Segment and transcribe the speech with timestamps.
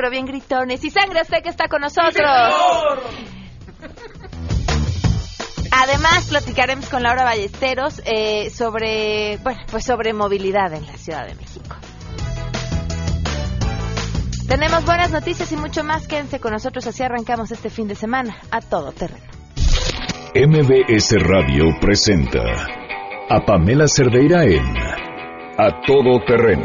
[0.00, 0.82] pero bien gritones.
[0.82, 2.26] Y Sangre que está con nosotros.
[5.70, 11.34] Además, platicaremos con Laura Ballesteros eh, sobre, bueno, pues sobre movilidad en la Ciudad de
[11.34, 11.76] México.
[14.48, 16.08] Tenemos buenas noticias y mucho más.
[16.08, 19.26] Quédense con nosotros, así arrancamos este fin de semana a todo terreno.
[20.34, 22.40] MBS Radio presenta
[23.28, 24.64] a Pamela Cerdeira en
[25.58, 26.64] A Todo Terreno,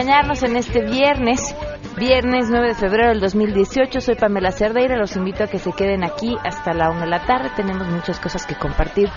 [0.00, 1.54] En este viernes,
[1.98, 4.00] viernes 9 de febrero del 2018.
[4.00, 7.26] Soy Pamela Cerdeira, los invito a que se queden aquí hasta la una de la
[7.26, 7.50] tarde.
[7.54, 9.10] Tenemos muchas cosas que compartir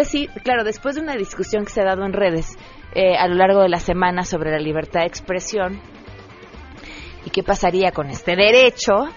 [0.03, 2.57] sí, claro, después de una discusión que se ha dado en redes
[2.93, 5.79] eh, a lo largo de la semana sobre la libertad de expresión
[7.25, 9.07] y qué pasaría con este derecho,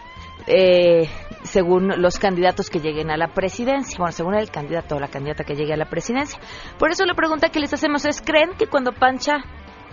[0.47, 1.09] eh,
[1.43, 5.45] según los candidatos que lleguen a la presidencia, bueno, según el candidato o la candidata
[5.45, 6.41] que llegue a la presidencia.
[6.79, 9.45] Por eso la pregunta que les hacemos es, ¿creen que cuando Pancha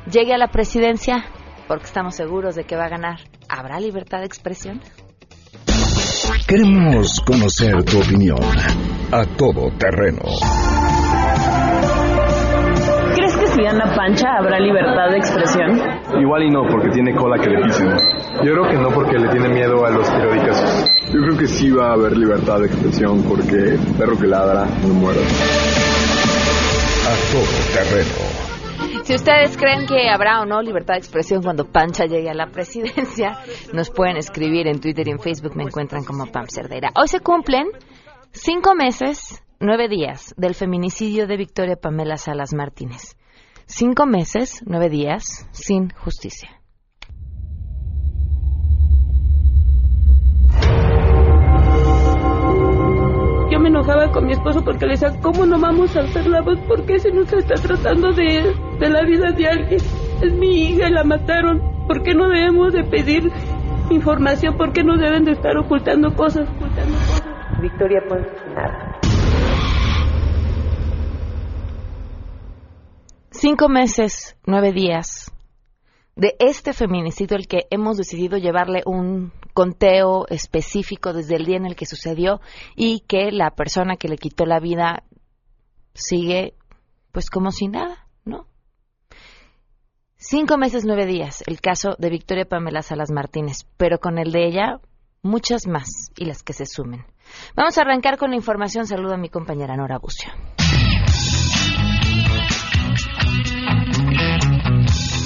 [0.09, 1.25] llegue a la presidencia,
[1.67, 4.81] porque estamos seguros de que va a ganar, habrá libertad de expresión?
[6.47, 8.39] Queremos conocer tu opinión
[9.11, 10.21] a todo terreno.
[13.15, 15.81] ¿Crees que si Ana Pancha habrá libertad de expresión?
[16.21, 17.89] Igual y no, porque tiene cola que le pisen.
[18.43, 20.63] Yo creo que no, porque le tiene miedo a los periódicos.
[21.13, 24.93] Yo creo que sí va a haber libertad de expresión, porque perro que ladra no
[24.93, 25.21] muere.
[27.05, 28.34] A todo terreno
[29.05, 32.47] si ustedes creen que habrá o no libertad de expresión cuando Pancha llegue a la
[32.47, 33.37] presidencia,
[33.71, 35.55] nos pueden escribir en Twitter y en Facebook.
[35.55, 36.91] Me encuentran como Pam Cerdera.
[36.95, 37.67] Hoy se cumplen
[38.31, 43.15] cinco meses, nueve días del feminicidio de Victoria Pamela Salas Martínez.
[43.67, 46.59] Cinco meses, nueve días sin justicia.
[53.65, 56.59] Me enojaba con mi esposo porque le decía, ¿cómo no vamos a hacer la voz?
[56.67, 59.81] ¿Por qué se nos está tratando de, de la vida de alguien?
[60.21, 61.61] Es mi hija, la mataron.
[61.87, 63.31] ¿Por qué no debemos de pedir
[63.89, 64.55] información?
[64.55, 66.47] ¿Por qué no deben de estar ocultando cosas?
[66.47, 67.23] Ocultando cosas?
[67.59, 68.21] Victoria pues
[68.53, 68.99] nada.
[73.31, 75.34] Cinco meses, nueve días
[76.15, 81.65] de este feminicidio el que hemos decidido llevarle un conteo específico desde el día en
[81.65, 82.39] el que sucedió
[82.75, 85.03] y que la persona que le quitó la vida
[85.93, 86.55] sigue
[87.11, 88.47] pues como si nada, ¿no?
[90.17, 94.47] Cinco meses, nueve días, el caso de Victoria Pamela Salas Martínez, pero con el de
[94.47, 94.79] ella
[95.21, 97.05] muchas más y las que se sumen.
[97.55, 98.85] Vamos a arrancar con la información.
[98.85, 100.31] Saludo a mi compañera Nora Bucio.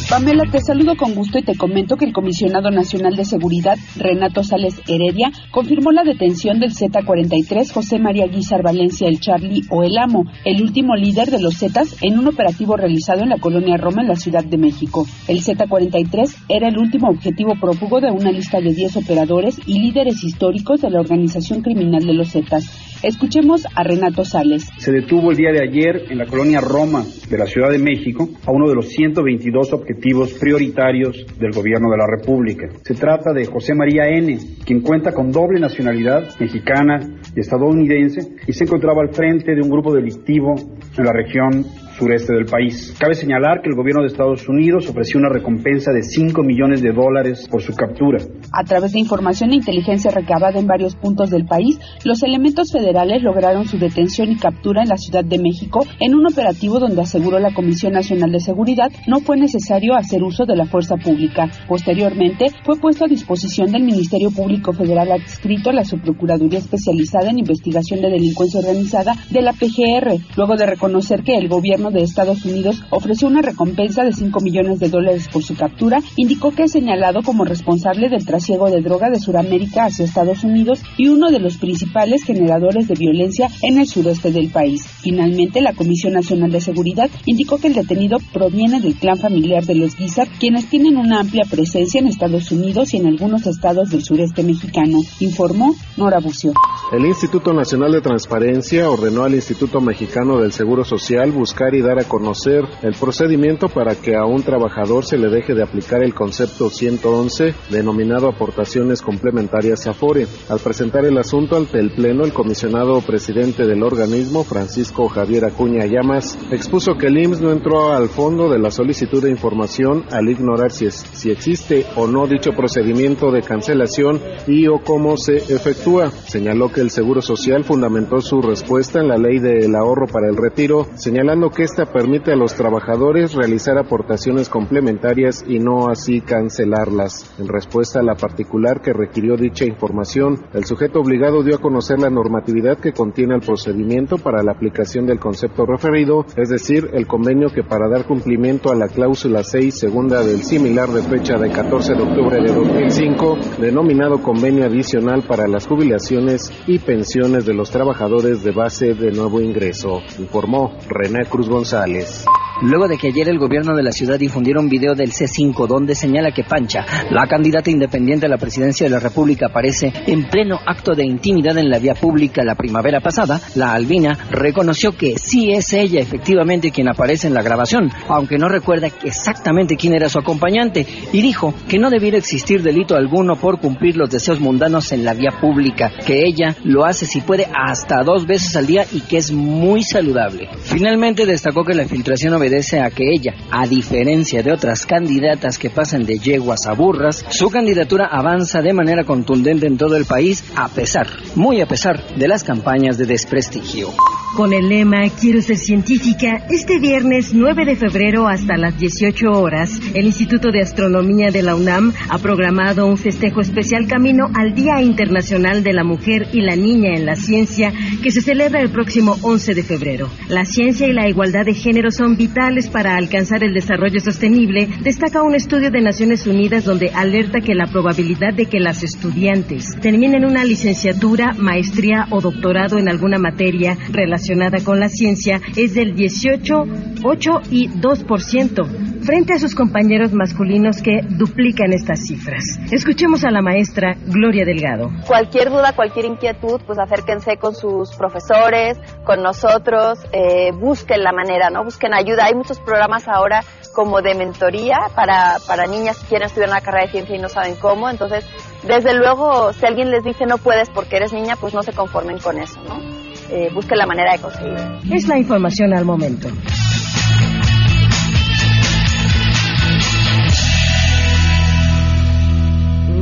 [0.09, 4.44] Pamela, te saludo con gusto y te comento que el comisionado nacional de seguridad, Renato
[4.44, 9.95] Sales Heredia, confirmó la detención del Z-43 José María Guizar Valencia el Charlie o el
[10.00, 14.01] Amo, el último líder de los Zetas en un operativo realizado en la colonia Roma
[14.01, 15.06] en la Ciudad de México.
[15.27, 20.23] El Z-43 era el último objetivo prófugo de una lista de 10 operadores y líderes
[20.23, 22.97] históricos de la organización criminal de los Zetas.
[23.03, 24.67] Escuchemos a Renato Sales.
[24.77, 28.27] Se detuvo el día de ayer en la colonia Roma de la Ciudad de México
[28.45, 29.99] a uno de los 122 objetivos
[30.40, 32.68] prioritarios del gobierno de la República.
[32.84, 37.00] Se trata de José María N., quien cuenta con doble nacionalidad mexicana
[37.36, 40.56] y estadounidense y se encontraba al frente de un grupo delictivo
[40.98, 41.66] en la región
[42.00, 42.96] sureste del país.
[42.98, 46.94] Cabe señalar que el gobierno de Estados Unidos ofreció una recompensa de 5 millones de
[46.94, 48.19] dólares por su captura.
[48.54, 53.22] A través de información e inteligencia recabada en varios puntos del país, los elementos federales
[53.22, 57.40] lograron su detención y captura en la Ciudad de México en un operativo donde aseguró
[57.40, 61.50] la Comisión Nacional de Seguridad no fue necesario hacer uso de la fuerza pública.
[61.68, 67.40] Posteriormente, fue puesto a disposición del Ministerio Público Federal adscrito a la Subprocuraduría Especializada en
[67.40, 72.45] Investigación de Delincuencia Organizada de la PGR, luego de reconocer que el gobierno de Estados
[72.45, 76.71] Unidos ofreció una recompensa de 5 millones de dólares por su captura, indicó que es
[76.71, 81.39] señalado como responsable del trasiego de droga de Sudamérica hacia Estados Unidos y uno de
[81.39, 84.86] los principales generadores de violencia en el sureste del país.
[85.01, 89.75] Finalmente, la Comisión Nacional de Seguridad indicó que el detenido proviene del clan familiar de
[89.75, 94.03] los Guizar, quienes tienen una amplia presencia en Estados Unidos y en algunos estados del
[94.03, 96.53] sureste mexicano, informó Nora Bucio.
[96.91, 102.00] El Instituto Nacional de Transparencia ordenó al Instituto Mexicano del Seguro Social buscar y dar
[102.00, 106.15] a conocer el procedimiento para que a un trabajador se le deje de aplicar el
[106.15, 110.25] concepto 111 denominado aportaciones complementarias a FORE.
[110.50, 115.85] Al presentar el asunto ante el Pleno, el comisionado presidente del organismo, Francisco Javier Acuña
[115.85, 120.27] Llamas, expuso que el IMSS no entró al fondo de la solicitud de información al
[120.27, 125.35] ignorar si, es, si existe o no dicho procedimiento de cancelación y o cómo se
[125.35, 126.09] efectúa.
[126.09, 130.38] Señaló que el Seguro Social fundamentó su respuesta en la ley del ahorro para el
[130.38, 137.34] retiro, señalando que esta permite a los trabajadores realizar aportaciones complementarias y no así cancelarlas.
[137.40, 142.00] En respuesta a la particular que requirió dicha información, el sujeto obligado dio a conocer
[142.00, 147.08] la normatividad que contiene el procedimiento para la aplicación del concepto referido, es decir, el
[147.08, 151.52] convenio que para dar cumplimiento a la cláusula 6 segunda del similar de fecha de
[151.52, 157.71] 14 de octubre de 2005, denominado convenio adicional para las jubilaciones y pensiones de los
[157.71, 162.25] trabajadores de base de nuevo ingreso, informó René Cruz González.
[162.61, 165.95] Luego de que ayer el gobierno de la ciudad difundiera un video del C5 donde
[165.95, 170.59] señala que Pancha, la candidata independiente a la presidencia de la República, aparece en pleno
[170.65, 175.51] acto de intimidad en la vía pública la primavera pasada, la Albina reconoció que sí
[175.51, 180.19] es ella efectivamente quien aparece en la grabación, aunque no recuerda exactamente quién era su
[180.19, 185.06] acompañante, y dijo que no debiera existir delito alguno por cumplir los deseos mundanos en
[185.06, 189.00] la vía pública, que ella lo hace si puede hasta dos veces al día y
[189.00, 190.50] que es muy saludable.
[190.63, 195.69] Finalmente destacó que la filtración obedece a que ella, a diferencia de otras candidatas que
[195.69, 200.44] pasan de yeguas a burras, su candidatura avanza de manera contundente en todo el país
[200.56, 203.90] a pesar, muy a pesar de las campañas de desprestigio.
[204.36, 209.81] Con el lema Quiero ser científica, este viernes 9 de febrero hasta las 18 horas,
[209.94, 214.81] el Instituto de Astronomía de la UNAM ha programado un festejo especial camino al Día
[214.81, 217.74] Internacional de la Mujer y la Niña en la Ciencia
[218.04, 220.10] que se celebra el próximo 11 de febrero.
[220.30, 225.24] La ciencia y la igualdad de género son vitales para alcanzar el desarrollo sostenible, destaca
[225.24, 230.24] un estudio de Naciones Unidas donde alerta que la probabilidad de que las estudiantes terminen
[230.24, 234.19] una licenciatura, maestría o doctorado en alguna materia relacionada
[234.66, 236.63] con la ciencia es del 18,
[237.04, 242.44] 8 y 2% frente a sus compañeros masculinos que duplican estas cifras.
[242.71, 244.90] Escuchemos a la maestra Gloria Delgado.
[245.07, 251.49] Cualquier duda, cualquier inquietud, pues acérquense con sus profesores, con nosotros, eh, busquen la manera,
[251.49, 251.64] ¿no?
[251.64, 252.26] Busquen ayuda.
[252.26, 256.85] Hay muchos programas ahora como de mentoría para, para niñas que quieren estudiar una carrera
[256.85, 257.90] de ciencia y no saben cómo.
[257.90, 258.26] Entonces,
[258.64, 262.19] desde luego, si alguien les dice no puedes porque eres niña, pues no se conformen
[262.19, 263.08] con eso, ¿no?
[263.31, 264.80] Eh, busquen la manera de conseguirlo.
[264.92, 266.30] Es la información al momento.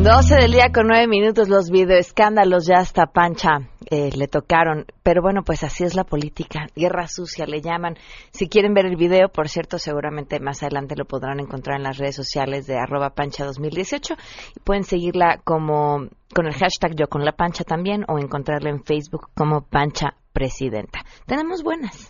[0.08, 4.86] 12 del día con 9 minutos, los videoescándalos ya hasta Pancha eh, le tocaron.
[5.04, 6.68] Pero bueno, pues así es la política.
[6.78, 7.98] Guerra sucia le llaman.
[8.32, 11.98] Si quieren ver el video, por cierto, seguramente más adelante lo podrán encontrar en las
[11.98, 14.14] redes sociales de arroba pancha 2018.
[14.56, 18.86] Y pueden seguirla como con el hashtag yo con la pancha también o encontrarla en
[18.86, 21.02] Facebook como pancha presidenta.
[21.26, 22.08] Tenemos buenas.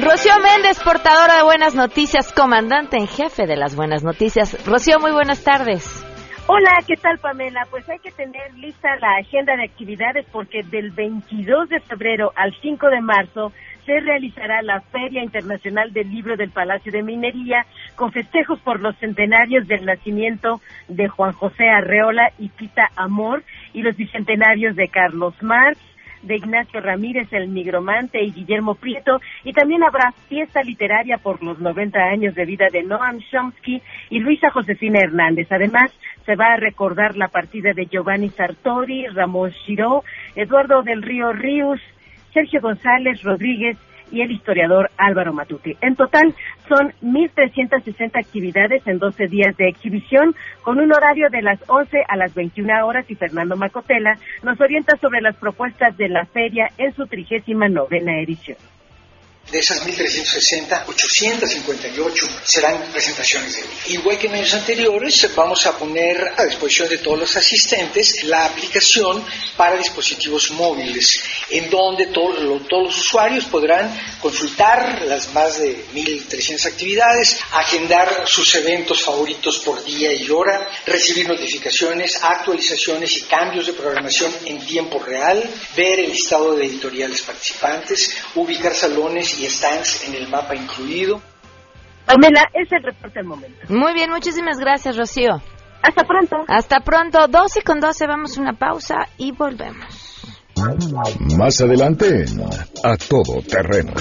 [0.00, 4.64] Rocío Méndez, portadora de buenas noticias, comandante en jefe de las buenas noticias.
[4.64, 6.04] Rocío, muy buenas tardes.
[6.46, 7.66] Hola, ¿qué tal Pamela?
[7.68, 12.54] Pues hay que tener lista la agenda de actividades porque del 22 de febrero al
[12.62, 13.52] 5 de marzo
[13.84, 18.96] se realizará la Feria Internacional del Libro del Palacio de Minería con festejos por los
[18.98, 25.34] centenarios del nacimiento de Juan José Arreola y Pita Amor y los bicentenarios de Carlos
[25.42, 25.80] Marx,
[26.22, 31.58] de Ignacio Ramírez, el migromante, y Guillermo Prieto, y también habrá fiesta literaria por los
[31.58, 35.48] 90 años de vida de Noam Chomsky y Luisa Josefina Hernández.
[35.50, 35.92] Además,
[36.26, 41.80] se va a recordar la partida de Giovanni Sartori, Ramón Giró, Eduardo del Río Ríos,
[42.32, 43.76] Sergio González Rodríguez
[44.10, 45.76] y el historiador Álvaro Matuti.
[45.80, 46.34] En total
[46.68, 52.16] son 1.360 actividades en 12 días de exhibición con un horario de las 11 a
[52.16, 56.94] las 21 horas y Fernando Macotela nos orienta sobre las propuestas de la feria en
[56.94, 58.56] su trigésima novena edición.
[59.50, 63.90] De esas 1.360, 858 serán presentaciones de libros.
[63.90, 68.44] Igual que en años anteriores, vamos a poner a disposición de todos los asistentes la
[68.44, 69.24] aplicación
[69.56, 73.90] para dispositivos móviles, en donde todos los usuarios podrán
[74.20, 81.26] consultar las más de 1.300 actividades, agendar sus eventos favoritos por día y hora, recibir
[81.26, 85.42] notificaciones, actualizaciones y cambios de programación en tiempo real,
[85.74, 91.20] ver el listado de editoriales participantes, ubicar salones y stands en el mapa incluido.
[92.06, 93.58] Pamela, es el reporte del momento.
[93.68, 95.42] Muy bien, muchísimas gracias, Rocío.
[95.82, 96.36] Hasta pronto.
[96.48, 97.28] Hasta pronto.
[97.28, 100.16] 12 con 12, vamos a una pausa y volvemos.
[101.36, 102.24] Más adelante,
[102.82, 103.92] a todo terreno.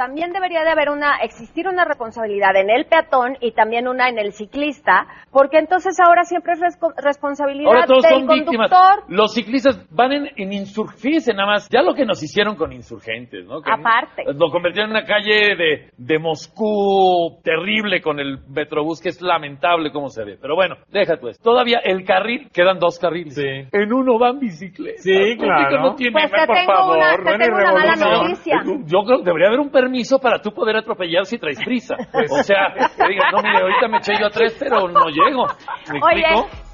[0.00, 4.18] también debería de haber una, existir una responsabilidad en el peatón y también una en
[4.18, 6.60] el ciclista, porque entonces ahora siempre es
[7.04, 8.56] responsabilidad ahora todos del son conductor.
[8.70, 9.04] Víctimas.
[9.10, 13.44] Los ciclistas van en, en insurgencia nada más, ya lo que nos hicieron con insurgentes,
[13.44, 13.60] ¿no?
[13.60, 14.24] Que Aparte.
[14.32, 19.92] Lo convirtieron en una calle de, de Moscú terrible con el metrobús, que es lamentable
[19.92, 20.38] cómo se ve.
[20.40, 21.38] Pero bueno, déjate pues.
[21.40, 23.36] Todavía el carril, quedan dos carriles.
[23.38, 25.02] En uno van bicicletas.
[25.02, 25.82] Sí, claro.
[25.82, 28.62] No tiene, Pues te por tengo favor, una- te no tengo una mala noticia.
[28.86, 29.89] Yo creo que debería haber un permiso
[30.20, 31.96] para tú poder atropellar si traes prisa.
[32.12, 35.06] Pues O sea, que digas, no, mire, ahorita me eché yo a tres, pero no
[35.08, 35.46] llego.
[35.92, 36.22] ¿Me Oye.
[36.22, 36.70] explico?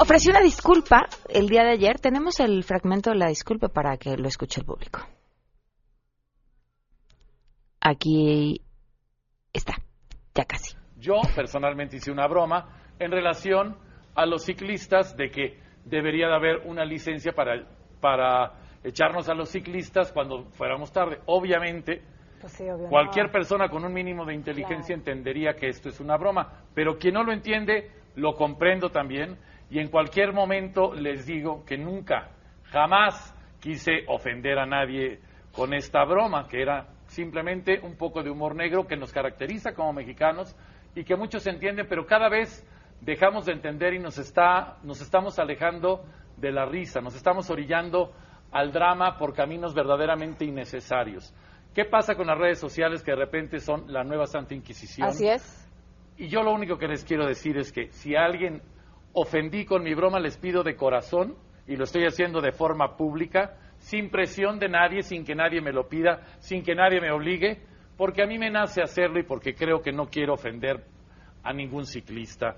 [0.00, 1.98] Ofreció una disculpa el día de ayer.
[2.00, 5.00] Tenemos el fragmento de la disculpa para que lo escuche el público.
[7.80, 8.62] Aquí
[9.52, 9.74] está,
[10.34, 10.76] ya casi.
[10.96, 13.76] Yo personalmente hice una broma en relación
[14.14, 17.66] a los ciclistas de que debería de haber una licencia para,
[18.00, 21.20] para echarnos a los ciclistas cuando fuéramos tarde.
[21.26, 22.02] Obviamente,
[22.88, 27.14] cualquier persona con un mínimo de inteligencia entendería que esto es una broma, pero quien
[27.14, 29.38] no lo entiende, lo comprendo también.
[29.70, 32.30] Y en cualquier momento les digo que nunca,
[32.64, 35.20] jamás quise ofender a nadie
[35.52, 39.92] con esta broma, que era simplemente un poco de humor negro que nos caracteriza como
[39.92, 40.56] mexicanos
[40.94, 42.66] y que muchos entienden, pero cada vez
[43.00, 46.04] dejamos de entender y nos, está, nos estamos alejando
[46.36, 48.12] de la risa, nos estamos orillando
[48.52, 51.34] al drama por caminos verdaderamente innecesarios.
[51.74, 55.08] ¿Qué pasa con las redes sociales que de repente son la nueva Santa Inquisición?
[55.08, 55.68] Así es.
[56.18, 58.62] Y yo lo único que les quiero decir es que si a alguien
[59.14, 61.34] ofendí con mi broma, les pido de corazón,
[61.66, 65.72] y lo estoy haciendo de forma pública, sin presión de nadie, sin que nadie me
[65.72, 67.62] lo pida, sin que nadie me obligue,
[67.96, 70.84] porque a mí me nace hacerlo y porque creo que no quiero ofender
[71.42, 72.56] a ningún ciclista.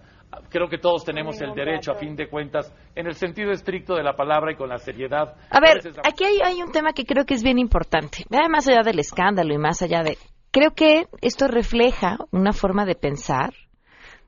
[0.49, 4.03] Creo que todos tenemos el derecho, a fin de cuentas, en el sentido estricto de
[4.03, 5.35] la palabra y con la seriedad.
[5.51, 8.25] A ver, aquí hay, hay un tema que creo que es bien importante.
[8.51, 10.19] Más allá del escándalo y más allá de...
[10.51, 13.53] Creo que esto refleja una forma de pensar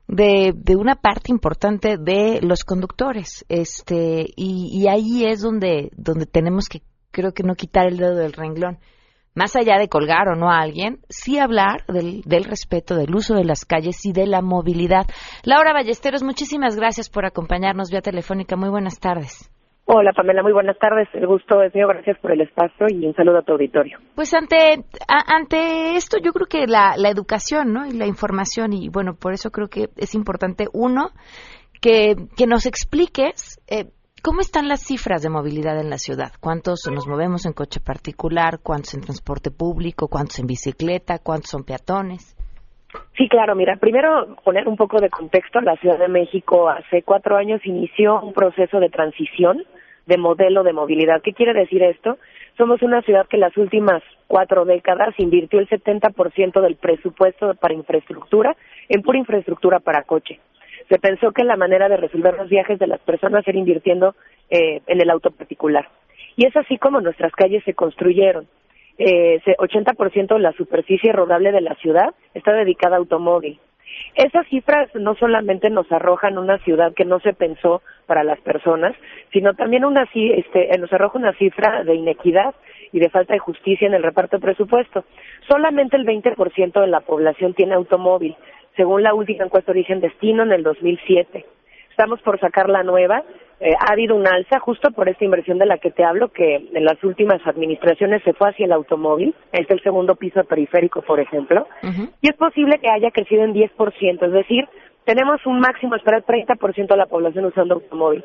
[0.07, 3.45] de, de una parte importante de los conductores.
[3.49, 8.15] Este, y, y ahí es donde, donde tenemos que, creo que no quitar el dedo
[8.15, 8.79] del renglón.
[9.37, 13.35] Más allá de colgar o no a alguien, sí hablar del, del respeto, del uso
[13.35, 15.05] de las calles y de la movilidad.
[15.43, 18.55] Laura Ballesteros, muchísimas gracias por acompañarnos vía telefónica.
[18.55, 19.51] Muy buenas tardes.
[19.85, 21.07] Hola Pamela, muy buenas tardes.
[21.13, 21.87] El gusto es mío.
[21.87, 23.99] Gracias por el espacio y un saludo a tu auditorio.
[24.15, 27.85] Pues ante ante esto yo creo que la, la educación, ¿no?
[27.85, 31.11] Y la información y bueno, por eso creo que es importante uno
[31.79, 33.85] que, que nos expliques eh,
[34.23, 36.31] cómo están las cifras de movilidad en la ciudad.
[36.39, 38.59] ¿Cuántos nos movemos en coche particular?
[38.61, 40.07] ¿Cuántos en transporte público?
[40.07, 41.19] ¿Cuántos en bicicleta?
[41.19, 42.35] ¿Cuántos son peatones?
[43.17, 43.55] Sí, claro.
[43.55, 45.61] Mira, primero poner un poco de contexto.
[45.61, 49.63] La Ciudad de México hace cuatro años inició un proceso de transición
[50.05, 51.21] de modelo de movilidad.
[51.21, 52.17] ¿Qué quiere decir esto?
[52.57, 58.55] Somos una ciudad que las últimas cuatro décadas invirtió el 70% del presupuesto para infraestructura
[58.89, 60.39] en pura infraestructura para coche.
[60.89, 64.15] Se pensó que la manera de resolver los viajes de las personas era invirtiendo
[64.49, 65.89] eh, en el auto particular.
[66.35, 68.47] Y es así como nuestras calles se construyeron.
[68.97, 73.59] Eh, 80% de la superficie rodable de la ciudad está dedicada a automóvil.
[74.15, 78.95] Esas cifras no solamente nos arrojan una ciudad que no se pensó para las personas,
[79.31, 82.55] sino también una, este, nos arroja una cifra de inequidad
[82.91, 85.05] y de falta de justicia en el reparto de presupuesto.
[85.47, 88.35] Solamente el 20% de la población tiene automóvil,
[88.77, 91.45] según la última encuesta de origen destino en el 2007.
[91.89, 93.23] Estamos por sacar la nueva
[93.59, 96.55] eh, ha habido un alza justo por esta inversión de la que te hablo, que
[96.71, 101.19] en las últimas administraciones se fue hacia el automóvil, es el segundo piso periférico, por
[101.19, 101.67] ejemplo,
[102.21, 104.67] y es posible que haya crecido en 10%, es decir,
[105.05, 108.23] tenemos un máximo esperar 30% de la población usando automóvil.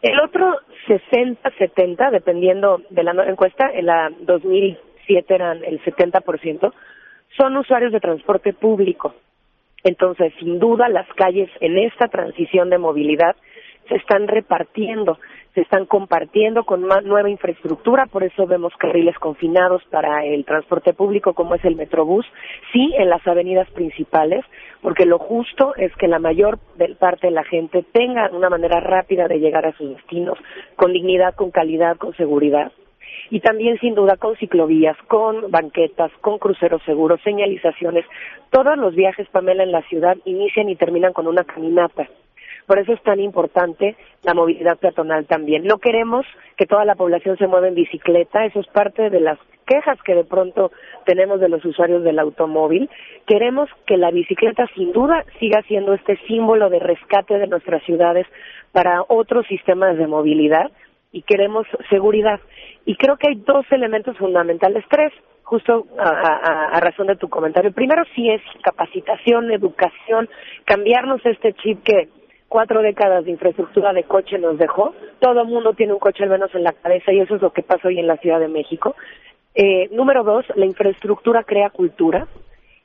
[0.00, 6.72] El otro 60-70, dependiendo de la nueva encuesta, en la 2007 eran el 70%,
[7.36, 9.12] son usuarios de transporte público.
[9.84, 13.36] Entonces, sin duda, las calles en esta transición de movilidad
[13.88, 15.18] se están repartiendo,
[15.54, 20.92] se están compartiendo con más nueva infraestructura, por eso vemos carriles confinados para el transporte
[20.92, 22.26] público como es el Metrobús,
[22.72, 24.44] sí en las avenidas principales,
[24.82, 26.58] porque lo justo es que la mayor
[26.98, 30.38] parte de la gente tenga una manera rápida de llegar a sus destinos,
[30.76, 32.72] con dignidad, con calidad, con seguridad
[33.30, 38.04] y también sin duda con ciclovías, con banquetas, con cruceros seguros, señalizaciones.
[38.50, 42.08] Todos los viajes, Pamela, en la ciudad inician y terminan con una caminata.
[42.68, 45.64] Por eso es tan importante la movilidad peatonal también.
[45.64, 46.26] No queremos
[46.58, 50.14] que toda la población se mueva en bicicleta, eso es parte de las quejas que
[50.14, 50.70] de pronto
[51.06, 52.90] tenemos de los usuarios del automóvil.
[53.26, 58.26] Queremos que la bicicleta sin duda siga siendo este símbolo de rescate de nuestras ciudades
[58.72, 60.70] para otros sistemas de movilidad
[61.12, 62.40] y queremos seguridad.
[62.84, 67.72] Y creo que hay dos elementos fundamentales, tres, justo a, a, razón de tu comentario.
[67.72, 70.28] primero sí es capacitación, educación,
[70.66, 72.08] cambiarnos este chip que
[72.48, 74.94] cuatro décadas de infraestructura de coche nos dejó.
[75.20, 77.52] Todo el mundo tiene un coche al menos en la cabeza y eso es lo
[77.52, 78.94] que pasa hoy en la Ciudad de México.
[79.54, 82.28] Eh, número dos, la infraestructura crea cultura.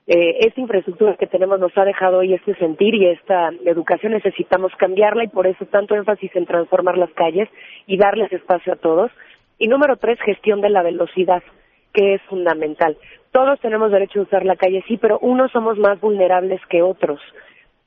[0.06, 4.74] Eh, esta infraestructura que tenemos nos ha dejado hoy este sentir y esta educación necesitamos
[4.78, 7.48] cambiarla y por eso tanto énfasis en transformar las calles
[7.88, 9.12] y darles espacio a todos.
[9.58, 11.42] Y número tres, gestión de la velocidad,
[11.94, 12.98] que es fundamental.
[13.32, 17.22] Todos tenemos derecho a usar la calle, sí, pero unos somos más vulnerables que otros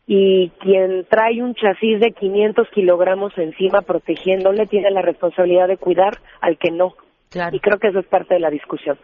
[0.07, 6.19] y quien trae un chasis de 500 kilogramos encima protegiéndole tiene la responsabilidad de cuidar
[6.41, 6.95] al que no.
[7.53, 8.97] Y creo que eso es parte de la discusión.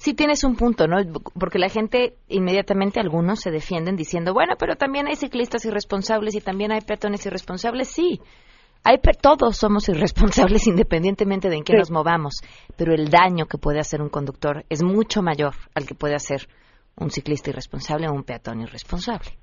[0.00, 0.96] Sí tienes un punto, ¿no?
[1.38, 6.40] Porque la gente inmediatamente algunos se defienden diciendo, bueno, pero también hay ciclistas irresponsables y
[6.40, 7.88] también hay peatones irresponsables.
[7.88, 8.18] Sí,
[8.82, 12.40] hay todos somos irresponsables independientemente de en qué nos movamos,
[12.76, 16.48] pero el daño que puede hacer un conductor es mucho mayor al que puede hacer
[16.96, 19.39] un ciclista irresponsable o un peatón irresponsable.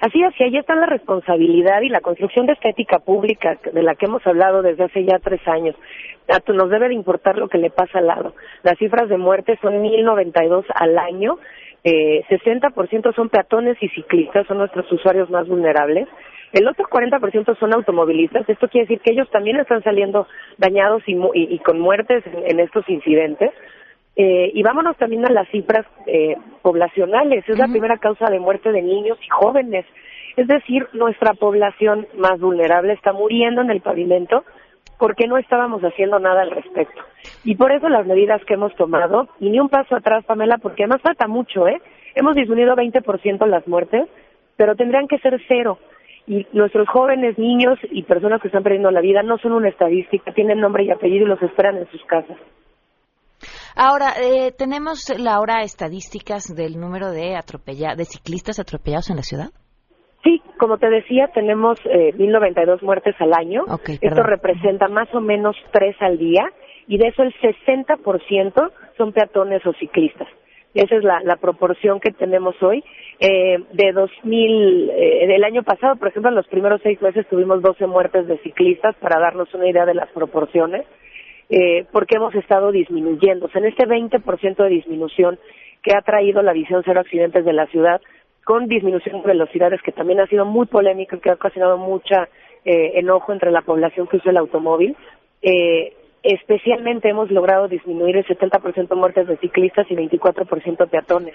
[0.00, 3.96] Así es, y ahí está la responsabilidad y la construcción de estética pública de la
[3.96, 5.74] que hemos hablado desde hace ya tres años.
[6.46, 8.34] Nos debe de importar lo que le pasa al lado.
[8.62, 11.38] Las cifras de muerte son 1.092 al año.
[11.82, 16.06] Eh, 60% son peatones y ciclistas, son nuestros usuarios más vulnerables.
[16.52, 18.48] El otro 40% son automovilistas.
[18.48, 23.50] Esto quiere decir que ellos también están saliendo dañados y, con muertes en estos incidentes.
[24.20, 27.48] Eh, y vámonos también a las cifras eh, poblacionales.
[27.48, 29.86] Es la primera causa de muerte de niños y jóvenes.
[30.36, 34.44] Es decir, nuestra población más vulnerable está muriendo en el pavimento
[34.98, 37.00] porque no estábamos haciendo nada al respecto.
[37.44, 40.82] Y por eso las medidas que hemos tomado, y ni un paso atrás, Pamela, porque
[40.82, 41.80] además falta mucho, ¿eh?
[42.16, 44.08] Hemos disminuido 20% las muertes,
[44.56, 45.78] pero tendrían que ser cero.
[46.26, 50.32] Y nuestros jóvenes, niños y personas que están perdiendo la vida no son una estadística,
[50.32, 52.36] tienen nombre y apellido y los esperan en sus casas.
[53.80, 59.22] Ahora, eh, ¿tenemos la hora estadísticas del número de, atropella de ciclistas atropellados en la
[59.22, 59.50] ciudad?
[60.24, 63.62] Sí, como te decía, tenemos eh, 1.092 muertes al año.
[64.00, 66.42] Esto representa más o menos tres al día
[66.88, 70.26] y de eso el 60% son peatones o ciclistas.
[70.74, 72.82] Esa es la, la proporción que tenemos hoy.
[73.20, 77.62] Eh, de 2000, eh, del año pasado, por ejemplo, en los primeros seis meses tuvimos
[77.62, 80.84] 12 muertes de ciclistas para darnos una idea de las proporciones,
[81.48, 83.48] eh, porque hemos estado disminuyendo.
[83.54, 85.38] En este 20% de disminución
[85.82, 88.00] que ha traído la visión cero accidentes de la ciudad,
[88.44, 92.28] con disminución de velocidades que también ha sido muy polémica que ha ocasionado mucha
[92.64, 94.96] eh, enojo entre la población que usa el automóvil.
[95.42, 101.34] Eh, especialmente hemos logrado disminuir el 70% muertes de ciclistas y 24% peatones.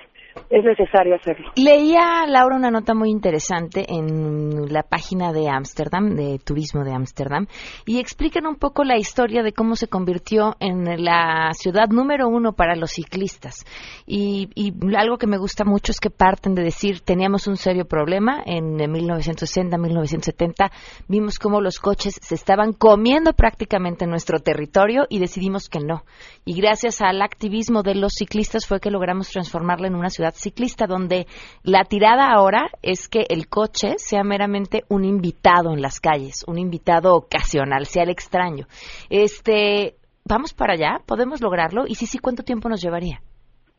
[0.49, 1.51] Es necesario hacerlo.
[1.55, 7.47] Leía, Laura, una nota muy interesante en la página de Ámsterdam, de turismo de Ámsterdam,
[7.85, 12.53] y explican un poco la historia de cómo se convirtió en la ciudad número uno
[12.53, 13.65] para los ciclistas.
[14.05, 17.85] Y, y algo que me gusta mucho es que parten de decir, teníamos un serio
[17.85, 20.71] problema en 1960, 1970,
[21.07, 24.72] vimos cómo los coches se estaban comiendo prácticamente nuestro territorio
[25.09, 26.01] y decidimos que no.
[26.45, 30.87] Y gracias al activismo de los ciclistas fue que logramos transformarla en una ciudad ciclista
[30.87, 31.27] donde
[31.63, 36.57] la tirada ahora es que el coche sea meramente un invitado en las calles, un
[36.57, 38.65] invitado ocasional, sea el extraño.
[39.09, 43.19] Este, vamos para allá, podemos lograrlo y sí, sí, ¿cuánto tiempo nos llevaría?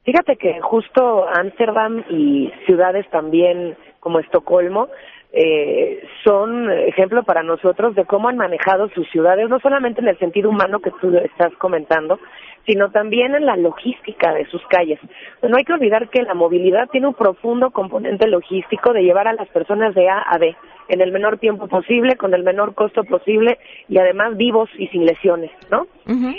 [0.05, 4.89] Fíjate que justo Ámsterdam y ciudades también como Estocolmo
[5.37, 10.19] eh, son ejemplo para nosotros de cómo han manejado sus ciudades, no solamente en el
[10.19, 12.21] sentido humano que tú estás comentando,
[12.67, 15.01] sino también en la logística de sus calles.
[15.43, 19.33] No hay que olvidar que la movilidad tiene un profundo componente logístico de llevar a
[19.33, 20.57] las personas de A a B
[20.89, 25.05] en el menor tiempo posible, con el menor costo posible y además vivos y sin
[25.05, 25.87] lesiones, ¿no?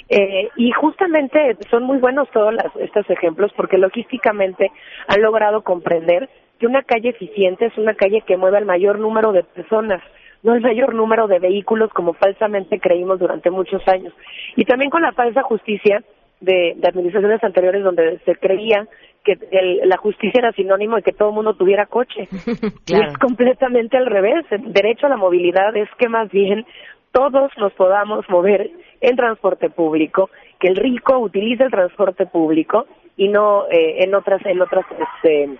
[0.07, 4.71] eh, y justamente son muy buenos todos estos ejemplos porque logísticamente
[5.07, 9.31] han logrado comprender que una calle eficiente es una calle que mueve al mayor número
[9.31, 10.01] de personas,
[10.43, 14.13] no el mayor número de vehículos como falsamente creímos durante muchos años.
[14.55, 16.03] Y también con la falsa justicia
[16.39, 18.87] de, administraciones anteriores donde se creía
[19.23, 19.37] que
[19.85, 22.27] la justicia era sinónimo de que todo el mundo tuviera coche.
[22.87, 24.45] Y es completamente al revés.
[24.51, 26.65] El derecho a la movilidad es que más bien
[27.11, 28.69] todos nos podamos mover
[29.01, 32.85] en transporte público, que el rico utilice el transporte público
[33.17, 35.57] y no eh, en otras en otras este,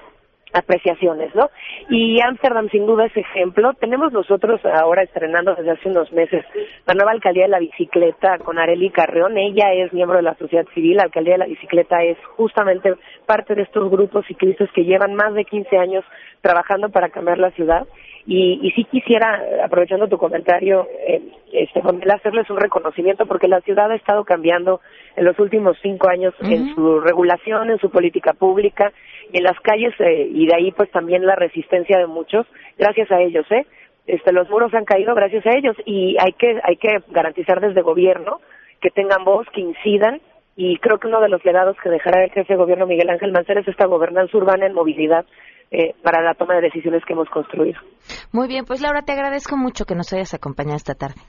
[0.56, 1.50] apreciaciones, ¿no?
[1.90, 3.74] Y Ámsterdam sin duda es ejemplo.
[3.74, 6.46] Tenemos nosotros ahora estrenando desde hace unos meses
[6.86, 9.38] la nueva alcaldía de la bicicleta con Areli Carreón.
[9.38, 10.96] Ella es miembro de la sociedad civil.
[10.96, 12.94] La alcaldía de la bicicleta es justamente
[13.26, 16.06] parte de estos grupos ciclistas que llevan más de 15 años
[16.42, 17.86] trabajando para cambiar la ciudad.
[18.26, 21.22] Y, y sí quisiera, aprovechando tu comentario, eh,
[21.64, 24.82] este, hacerles un reconocimiento porque la ciudad ha estado cambiando
[25.16, 28.92] en los últimos cinco años en su regulación, en su política pública,
[29.32, 32.46] en las calles eh, y de ahí pues también la resistencia de muchos,
[32.78, 33.66] gracias a ellos, ¿eh?
[34.08, 37.82] Este, los muros han caído gracias a ellos y hay que, hay que garantizar desde
[37.82, 38.40] gobierno
[38.80, 40.22] que tengan voz, que incidan
[40.56, 43.32] y creo que uno de los legados que dejará el jefe de gobierno Miguel Ángel
[43.32, 45.26] Mancera es esta gobernanza urbana en movilidad
[45.72, 47.80] eh, para la toma de decisiones que hemos construido.
[48.32, 51.22] Muy bien, pues Laura, te agradezco mucho que nos hayas acompañado esta tarde.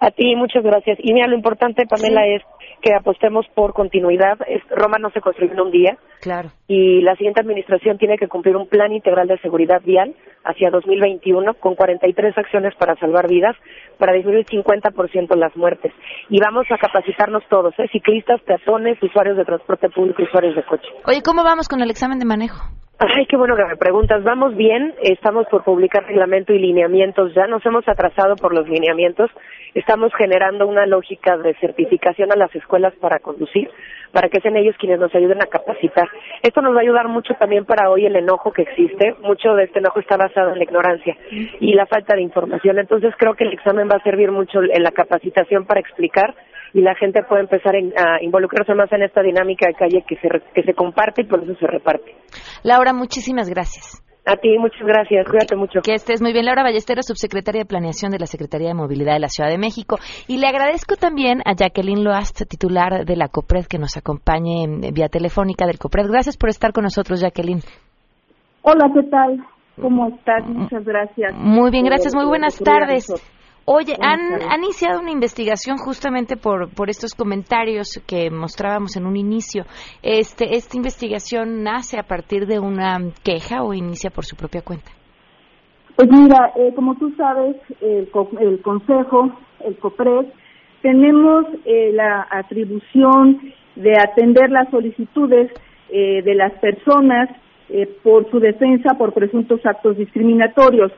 [0.00, 0.98] A ti, muchas gracias.
[1.02, 2.42] Y mira, lo importante, Pamela, es
[2.82, 4.38] que apostemos por continuidad.
[4.70, 5.98] Roma no se construyó en un día.
[6.20, 6.50] Claro.
[6.68, 11.54] Y la siguiente administración tiene que cumplir un plan integral de seguridad vial hacia 2021
[11.54, 13.56] con 43 acciones para salvar vidas,
[13.98, 15.92] para disminuir 50% las muertes.
[16.28, 17.88] Y vamos a capacitarnos todos, ¿eh?
[17.90, 20.88] ciclistas, peatones, usuarios de transporte público, usuarios de coche.
[21.06, 22.62] Oye, ¿cómo vamos con el examen de manejo?
[23.00, 24.24] Ay, qué bueno que me preguntas.
[24.24, 29.30] Vamos bien, estamos por publicar reglamento y lineamientos ya, nos hemos atrasado por los lineamientos,
[29.72, 33.70] estamos generando una lógica de certificación a las escuelas para conducir,
[34.10, 36.08] para que sean ellos quienes nos ayuden a capacitar.
[36.42, 39.64] Esto nos va a ayudar mucho también para hoy el enojo que existe, mucho de
[39.64, 41.16] este enojo está basado en la ignorancia
[41.60, 44.82] y la falta de información, entonces creo que el examen va a servir mucho en
[44.82, 46.34] la capacitación para explicar
[46.74, 50.28] y la gente puede empezar a involucrarse más en esta dinámica de calle que se,
[50.54, 52.14] que se comparte y por eso se reparte.
[52.62, 54.04] Laura, muchísimas gracias.
[54.28, 55.26] A ti, muchas gracias.
[55.26, 55.80] Cuídate mucho.
[55.80, 56.44] Que estés muy bien.
[56.44, 59.96] Laura Ballesteros, subsecretaria de Planeación de la Secretaría de Movilidad de la Ciudad de México.
[60.26, 64.80] Y le agradezco también a Jacqueline Loast, titular de la COPRED, que nos acompañe en
[64.92, 66.10] vía telefónica del COPRED.
[66.10, 67.60] Gracias por estar con nosotros, Jacqueline.
[68.60, 69.46] Hola, ¿qué tal?
[69.80, 70.46] ¿Cómo estás?
[70.46, 71.32] Muchas gracias.
[71.34, 72.14] Muy bien, gracias.
[72.14, 73.08] Muy buenas tardes.
[73.70, 79.64] Oye, han, iniciado una investigación justamente por, por estos comentarios que mostrábamos en un inicio.
[80.02, 84.90] Este, ¿Esta investigación nace a partir de una queja o inicia por su propia cuenta?
[85.96, 88.08] Pues mira, eh, como tú sabes, el,
[88.40, 90.32] el Consejo, el COPRED,
[90.80, 95.52] tenemos eh, la atribución de atender las solicitudes
[95.90, 97.28] eh, de las personas
[98.02, 100.90] por su defensa por presuntos actos discriminatorios.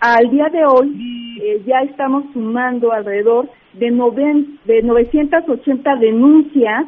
[0.00, 3.90] Al día de hoy eh, ya estamos sumando alrededor de,
[4.64, 6.86] de 980 denuncias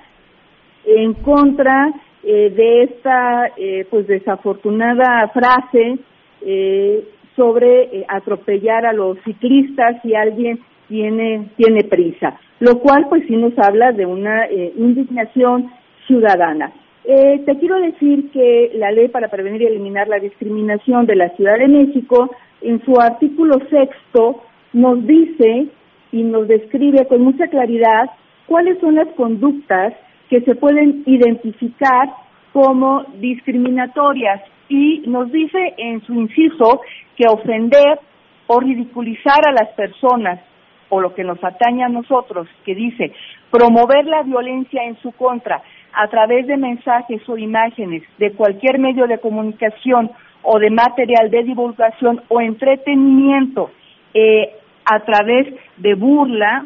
[0.85, 1.93] en contra
[2.23, 5.99] eh, de esta eh, pues desafortunada frase
[6.43, 13.37] eh, sobre atropellar a los ciclistas si alguien tiene tiene prisa, lo cual pues sí
[13.37, 15.71] nos habla de una indignación
[16.07, 16.73] ciudadana.
[17.09, 21.57] Te quiero decir que la ley para prevenir y eliminar la discriminación de la Ciudad
[21.59, 24.43] de México, en su artículo sexto,
[24.75, 25.69] nos dice
[26.13, 28.11] y nos describe con mucha claridad
[28.47, 29.95] cuáles son las conductas
[30.29, 32.11] que se pueden identificar
[32.53, 34.43] como discriminatorias.
[34.69, 36.83] Y nos dice en su inciso
[37.17, 38.01] que ofender
[38.49, 40.41] o ridiculizar a las personas
[40.91, 43.13] o lo que nos atañe a nosotros, que dice
[43.51, 49.07] promover la violencia en su contra a través de mensajes o imágenes de cualquier medio
[49.07, 50.11] de comunicación
[50.43, 53.71] o de material de divulgación o entretenimiento
[54.15, 54.53] eh,
[54.85, 56.65] a través de burla,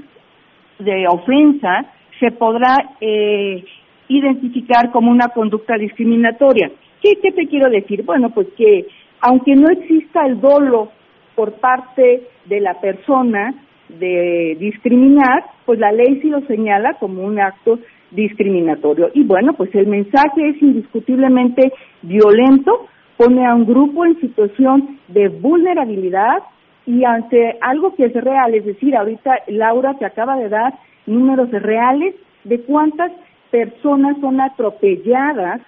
[0.79, 1.87] de ofensa,
[2.21, 3.65] se podrá eh,
[4.09, 6.71] identificar como una conducta discriminatoria.
[7.03, 8.05] ¿Qué, ¿Qué te quiero decir?
[8.05, 8.87] Bueno, pues que
[9.21, 10.91] aunque no exista el dolo
[11.35, 13.55] por parte de la persona
[13.89, 17.79] de discriminar, pues la ley sí lo señala como un acto
[18.13, 19.11] discriminatorio.
[19.15, 21.73] Y bueno, pues el mensaje es indiscutiblemente
[22.03, 26.43] violento, pone a un grupo en situación de vulnerabilidad
[26.87, 30.75] y ante algo que es real, es decir, ahorita Laura te acaba de dar
[31.07, 33.13] números reales de cuántas
[33.51, 35.61] personas son atropelladas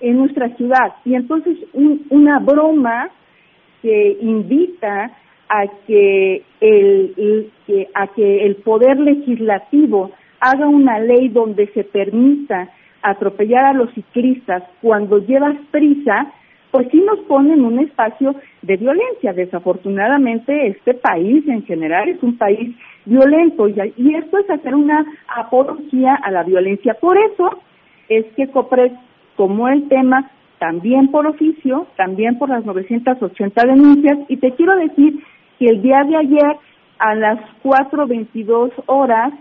[0.00, 0.94] en nuestra ciudad.
[1.04, 1.56] Y entonces
[2.10, 3.08] una broma
[3.80, 5.10] que invita
[5.48, 7.50] a que el,
[7.94, 10.12] a que el poder legislativo
[10.42, 12.68] haga una ley donde se permita
[13.00, 16.32] atropellar a los ciclistas cuando llevas prisa,
[16.72, 19.32] pues sí nos pone en un espacio de violencia.
[19.32, 22.74] Desafortunadamente, este país en general es un país
[23.04, 26.94] violento y, esto es hacer una apología a la violencia.
[26.94, 27.60] Por eso
[28.08, 28.92] es que COPRES
[29.36, 30.28] tomó el tema
[30.58, 35.22] también por oficio, también por las 980 denuncias y te quiero decir
[35.58, 36.56] que el día de ayer
[36.98, 39.32] a las 4.22 horas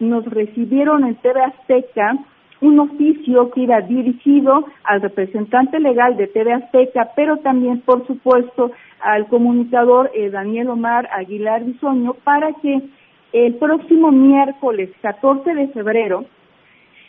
[0.00, 2.16] nos recibieron en TV Azteca
[2.60, 8.72] un oficio que iba dirigido al representante legal de TV Azteca, pero también, por supuesto,
[9.00, 12.82] al comunicador eh, Daniel Omar Aguilar Bisoño, para que
[13.32, 16.24] el próximo miércoles 14 de febrero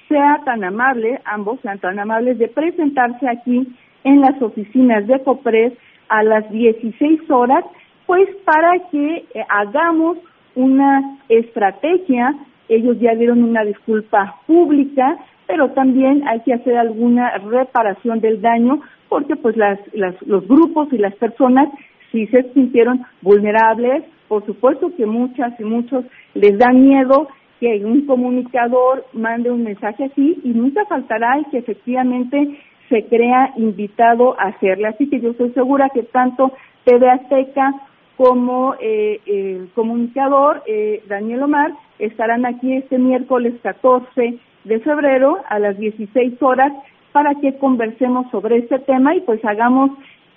[0.07, 3.67] sea tan amable, ambos sean tan amables de presentarse aquí
[4.03, 5.73] en las oficinas de COPRES
[6.09, 7.63] a las 16 horas,
[8.05, 10.17] pues para que eh, hagamos
[10.55, 12.35] una estrategia.
[12.69, 18.81] Ellos ya dieron una disculpa pública, pero también hay que hacer alguna reparación del daño
[19.09, 21.67] porque pues las, los grupos y las personas
[22.11, 26.05] sí se sintieron vulnerables, por supuesto que muchas y muchos
[26.35, 27.27] les da miedo
[27.59, 33.53] que un comunicador mande un mensaje así y nunca faltará el que efectivamente se crea
[33.57, 34.87] invitado a hacerle.
[34.87, 36.53] Así que yo estoy segura que tanto
[36.85, 37.73] TV Azteca
[38.19, 45.57] como eh, el comunicador eh, Daniel Omar estarán aquí este miércoles 14 de febrero a
[45.57, 46.73] las 16 horas
[47.13, 49.91] para que conversemos sobre este tema y pues hagamos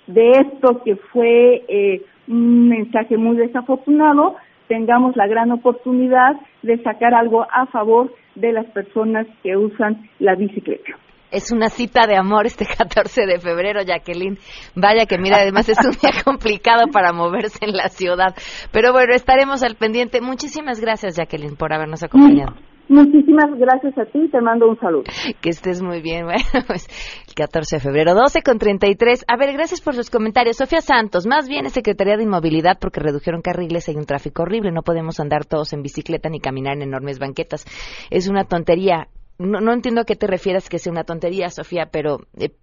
[0.07, 4.37] de esto que fue eh, un mensaje muy desafortunado,
[4.69, 10.35] tengamos la gran oportunidad de sacar algo a favor de las personas que usan la
[10.35, 10.93] bicicleta.
[11.33, 14.37] Es una cita de amor este 14 de febrero, Jacqueline.
[14.75, 18.35] Vaya que mira, además es un día complicado para moverse en la ciudad.
[18.71, 20.21] Pero bueno, estaremos al pendiente.
[20.21, 22.53] Muchísimas gracias, Jacqueline, por habernos acompañado.
[22.87, 25.05] Muchísimas gracias a ti, te mando un saludo.
[25.41, 26.25] Que estés muy bien.
[26.33, 26.87] Bueno, pues
[27.27, 29.25] el 14 de febrero, 12 con 33.
[29.27, 30.57] A ver, gracias por sus comentarios.
[30.57, 34.71] Sofía Santos, más bien es Secretaría de Inmovilidad porque redujeron carriles, hay un tráfico horrible,
[34.71, 37.65] no podemos andar todos en bicicleta ni caminar en enormes banquetas.
[38.11, 39.07] Es una tontería.
[39.43, 42.55] No, no entiendo a qué te refieres que sea una tontería, Sofía, pero eh,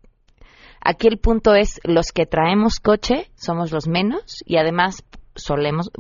[0.81, 5.91] aquí el punto es, los que traemos coche somos los menos y además solemos,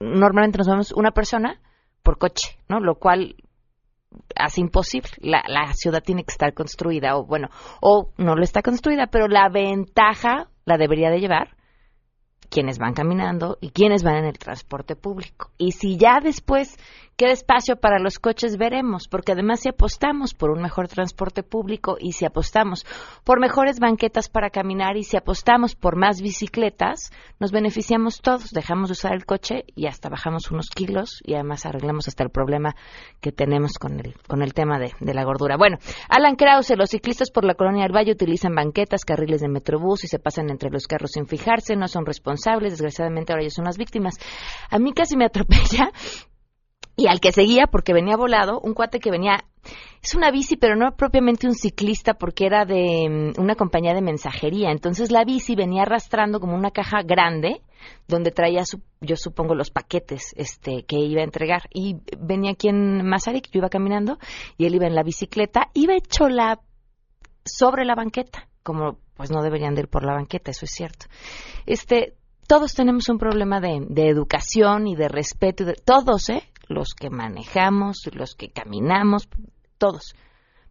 [0.00, 1.60] normalmente nos vemos una persona
[2.02, 2.80] por coche, ¿no?
[2.80, 3.36] Lo cual
[4.36, 5.08] hace imposible.
[5.20, 7.48] La, la, ciudad tiene que estar construida, o bueno,
[7.80, 11.56] o no lo está construida, pero la ventaja la debería de llevar
[12.50, 15.50] quienes van caminando y quienes van en el transporte público.
[15.56, 16.76] Y si ya después
[17.22, 21.96] queda espacio para los coches, veremos, porque además si apostamos por un mejor transporte público
[22.00, 22.84] y si apostamos
[23.22, 28.88] por mejores banquetas para caminar y si apostamos por más bicicletas, nos beneficiamos todos, dejamos
[28.88, 32.74] de usar el coche y hasta bajamos unos kilos y además arreglamos hasta el problema
[33.20, 35.56] que tenemos con el, con el tema de, de la gordura.
[35.56, 40.02] Bueno, Alan Krause, los ciclistas por la colonia del Valle utilizan banquetas, carriles de metrobús
[40.02, 43.66] y se pasan entre los carros sin fijarse, no son responsables desgraciadamente ahora ya son
[43.66, 44.16] las víctimas.
[44.70, 45.92] A mí casi me atropella
[46.96, 49.44] y al que seguía, porque venía volado, un cuate que venía,
[50.02, 54.02] es una bici, pero no propiamente un ciclista, porque era de mm, una compañía de
[54.02, 54.70] mensajería.
[54.70, 57.62] Entonces la bici venía arrastrando como una caja grande,
[58.06, 61.62] donde traía, su, yo supongo, los paquetes este, que iba a entregar.
[61.72, 64.18] Y venía aquí en Mazarik, yo iba caminando,
[64.58, 66.60] y él iba en la bicicleta, iba hecho la,
[67.44, 71.06] sobre la banqueta, como pues no deberían de ir por la banqueta, eso es cierto.
[71.64, 72.16] Este,
[72.48, 76.42] todos tenemos un problema de, de educación y de respeto, de, todos, ¿eh?
[76.68, 79.28] Los que manejamos, los que caminamos,
[79.78, 80.14] todos.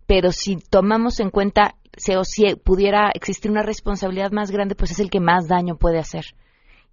[0.06, 1.76] Pero si tomamos en cuenta,
[2.18, 6.00] o si pudiera existir una responsabilidad más grande, pues es el que más daño puede
[6.00, 6.26] hacer.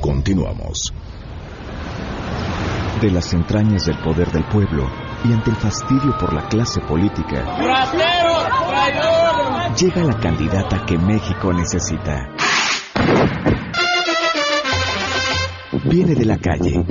[0.00, 0.92] Continuamos
[3.00, 4.90] de las entrañas del poder del pueblo
[5.24, 7.44] y ante el fastidio por la clase política,
[9.76, 12.28] llega la candidata que México necesita.
[15.84, 16.84] Viene de la calle.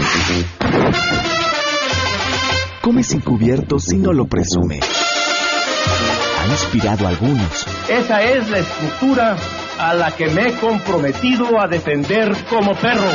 [2.82, 4.80] Come sin cubiertos y no lo presume.
[6.39, 7.67] Ha inspirado a algunos.
[7.88, 9.38] Esa es la estructura
[9.78, 13.10] a la que me he comprometido a defender como perro.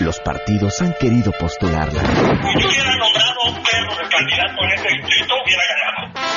[0.00, 2.00] Los partidos han querido postularla.
[2.02, 6.36] Si yo hubiera nombrado un perro de candidato en este distrito, hubiera ganado.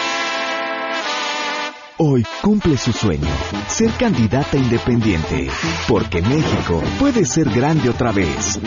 [1.98, 3.28] Hoy cumple su sueño,
[3.68, 5.50] ser candidata independiente,
[5.90, 8.58] porque México puede ser grande otra vez.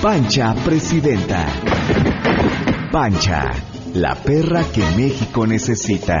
[0.00, 1.46] Pancha, presidenta.
[2.92, 3.50] Pancha,
[3.94, 6.20] la perra que México necesita.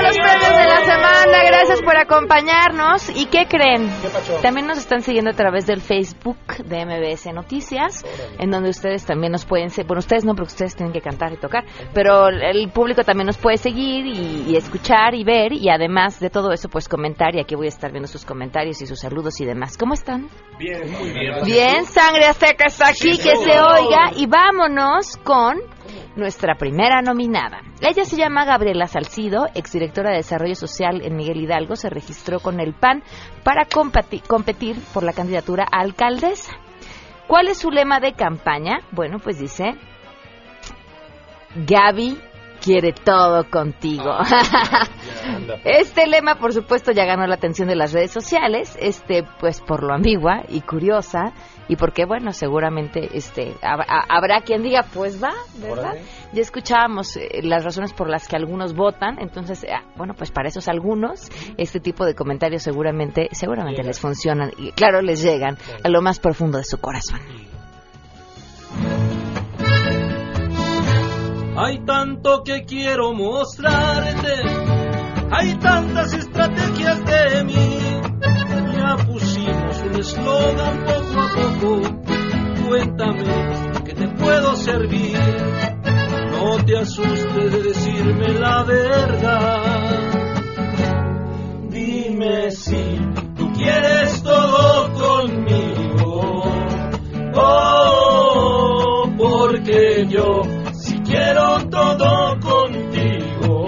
[0.00, 1.44] a los premios de la semana.
[1.46, 3.10] Gracias por acompañarnos.
[3.14, 3.90] ¿Y qué creen?
[4.42, 8.04] También nos están siguiendo a través del Facebook de MBS Noticias,
[8.38, 9.86] en donde ustedes también nos pueden seguir.
[9.88, 13.36] Bueno, ustedes no, porque ustedes tienen que cantar y tocar, pero el público también nos
[13.36, 15.52] puede seguir y, y escuchar y ver.
[15.52, 17.34] Y además de todo eso, pues comentar.
[17.34, 19.76] Y aquí voy a estar viendo sus comentarios y sus saludos y demás.
[19.76, 20.28] ¿Cómo están?
[20.58, 21.44] Bien, muy bien.
[21.44, 24.12] Bien, sangre azteca está aquí, que se oiga.
[24.16, 25.58] Y vámonos con
[26.16, 27.60] nuestra primera nominada.
[27.80, 32.60] Ella se llama Gabriela Salcido, exdirectora de Desarrollo Social en Miguel Hidalgo, se registró con
[32.60, 33.02] el PAN
[33.44, 36.52] para competir por la candidatura a alcaldesa.
[37.26, 38.80] ¿Cuál es su lema de campaña?
[38.90, 39.76] Bueno, pues dice,
[41.54, 42.18] Gaby
[42.62, 44.12] quiere todo contigo.
[45.64, 49.82] Este lema, por supuesto, ya ganó la atención de las redes sociales, este, pues por
[49.82, 51.32] lo ambigua y curiosa,
[51.68, 55.94] y porque, bueno, seguramente este, hab- ha- habrá quien diga, pues va, ¿verdad?
[56.32, 60.48] Ya escuchábamos eh, las razones por las que algunos votan, entonces, ah, bueno, pues para
[60.48, 65.88] esos algunos, este tipo de comentarios seguramente, seguramente les funcionan, y claro, les llegan a
[65.88, 67.20] lo más profundo de su corazón.
[71.62, 74.32] Hay tanto que quiero mostrarte,
[75.30, 77.78] hay tantas estrategias de mí.
[78.72, 81.80] Ya pusimos un eslogan poco a poco,
[82.66, 83.24] cuéntame
[83.84, 85.18] que te puedo servir.
[86.32, 90.00] No te asustes de decirme la verdad.
[91.68, 92.98] Dime si
[93.36, 96.42] tú quieres todo conmigo.
[97.34, 100.59] Oh, porque yo
[101.70, 103.64] todo contigo.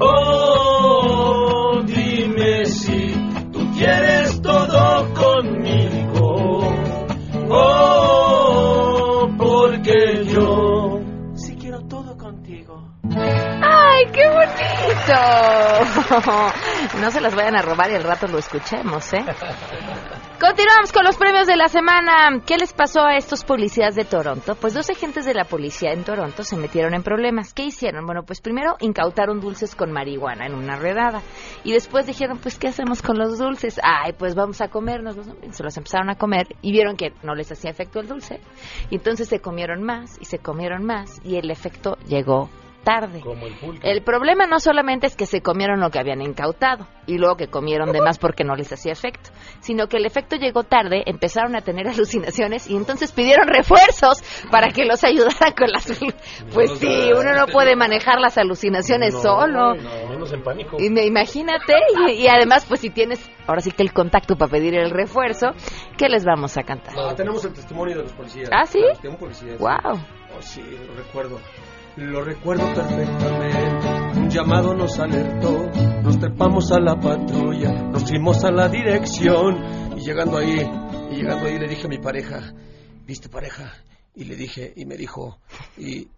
[0.00, 3.14] Oh, dime si
[3.52, 6.60] tú quieres todo conmigo.
[7.50, 11.00] Oh, porque yo
[11.34, 12.84] sí quiero todo contigo.
[13.14, 15.22] ¡Ay, qué bonito!
[17.00, 19.24] No se las vayan a robar y al rato lo escuchemos, ¿eh?
[20.40, 22.40] Continuamos con los premios de la semana.
[22.44, 24.56] ¿Qué les pasó a estos policías de Toronto?
[24.56, 27.54] Pues dos agentes de la policía en Toronto se metieron en problemas.
[27.54, 28.04] ¿Qué hicieron?
[28.06, 31.22] Bueno, pues primero incautaron dulces con marihuana en una redada.
[31.62, 33.80] Y después dijeron, pues, ¿qué hacemos con los dulces?
[33.82, 35.16] Ay, pues vamos a comernos.
[35.52, 38.40] Se los empezaron a comer y vieron que no les hacía efecto el dulce.
[38.90, 42.50] Y entonces se comieron más y se comieron más y el efecto llegó
[42.82, 43.20] tarde.
[43.20, 43.90] Como el pulque.
[43.90, 47.48] El problema no solamente es que se comieron lo que habían incautado y luego que
[47.48, 49.30] comieron de más porque no les hacía efecto,
[49.60, 54.68] sino que el efecto llegó tarde, empezaron a tener alucinaciones y entonces pidieron refuerzos para
[54.70, 55.86] que los ayudaran con las...
[56.52, 59.74] Pues sí, uno no puede manejar las alucinaciones solo.
[59.74, 60.76] No, menos en pánico.
[60.78, 61.74] Y me imagínate,
[62.08, 65.48] y, y además pues si tienes ahora sí que el contacto para pedir el refuerzo,
[65.96, 66.94] ¿qué les vamos a cantar?
[66.98, 68.48] Ah, tenemos el testimonio de los policías.
[68.52, 68.82] ¿Ah, sí?
[69.02, 69.56] De un policía.
[69.56, 69.58] sí.
[69.58, 70.00] Wow.
[70.36, 71.38] Oh, sí, lo recuerdo.
[71.96, 74.18] Lo recuerdo perfectamente.
[74.18, 75.70] Un llamado nos alertó.
[76.02, 77.70] Nos trepamos a la patrulla.
[77.70, 79.92] Nos fuimos a la dirección.
[79.96, 80.56] Y llegando ahí,
[81.10, 82.54] y llegando ahí le dije a mi pareja,
[83.06, 83.74] ¿viste pareja?
[84.14, 85.38] Y le dije, y me dijo,
[85.76, 86.08] y,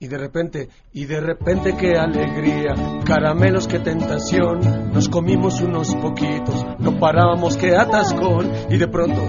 [0.00, 6.64] y de repente, y de repente qué alegría, caramelos qué tentación, nos comimos unos poquitos,
[6.78, 9.22] no parábamos qué atascón, y de pronto,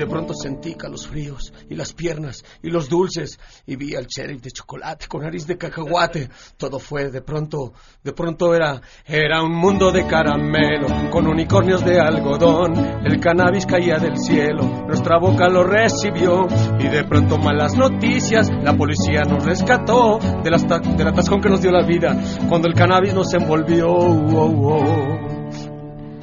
[0.00, 4.40] de pronto sentí calos fríos, y las piernas, y los dulces, y vi al sheriff
[4.40, 9.54] de chocolate con nariz de cacahuate, todo fue de pronto, de pronto era, era un
[9.54, 15.64] mundo de caramelo, con unicornios de algodón, el cannabis caía del cielo, nuestra boca lo
[15.64, 16.46] recibió,
[16.78, 20.54] y de pronto malas noticias, la policía nos rescató del,
[20.96, 22.16] del atascón que nos dio la vida,
[22.48, 25.29] cuando el cannabis nos envolvió, oh, oh.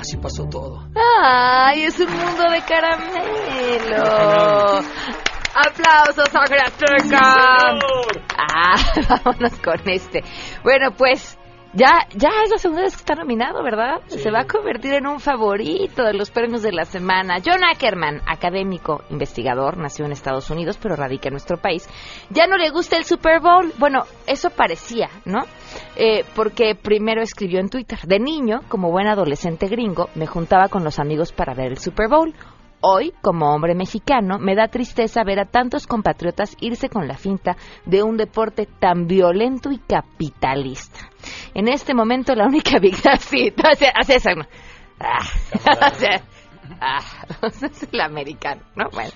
[0.08, 0.88] Así pasó todo.
[1.22, 3.98] ¡Ay, es un mundo de caramelo!
[5.54, 7.80] ¡Aplausos a Azteca!
[8.38, 8.76] Ah,
[9.10, 10.24] vámonos con este.
[10.64, 11.38] Bueno, pues
[11.74, 14.02] ya, ya es la segunda vez que está nominado, ¿verdad?
[14.08, 17.38] Se va a convertir en un favorito de los premios de la semana.
[17.46, 21.88] John Ackerman, académico, investigador, nació en Estados Unidos, pero radica en nuestro país.
[22.30, 23.74] Ya no le gusta el Super Bowl.
[23.78, 25.44] Bueno, eso parecía, ¿no?
[25.96, 28.00] Eh, porque primero escribió en Twitter.
[28.00, 32.08] De niño, como buen adolescente gringo, me juntaba con los amigos para ver el Super
[32.10, 32.34] Bowl.
[32.82, 37.58] Hoy, como hombre mexicano, me da tristeza ver a tantos compatriotas irse con la finta
[37.86, 41.10] de un deporte tan violento y capitalista.
[41.56, 43.18] En este momento, la única victoria...
[43.18, 44.30] Sí, hace, hace eso.
[45.00, 45.24] Ah,
[45.96, 46.22] sea,
[46.80, 47.00] ah,
[47.48, 48.90] es el americano, ¿no?
[48.92, 49.12] Bueno.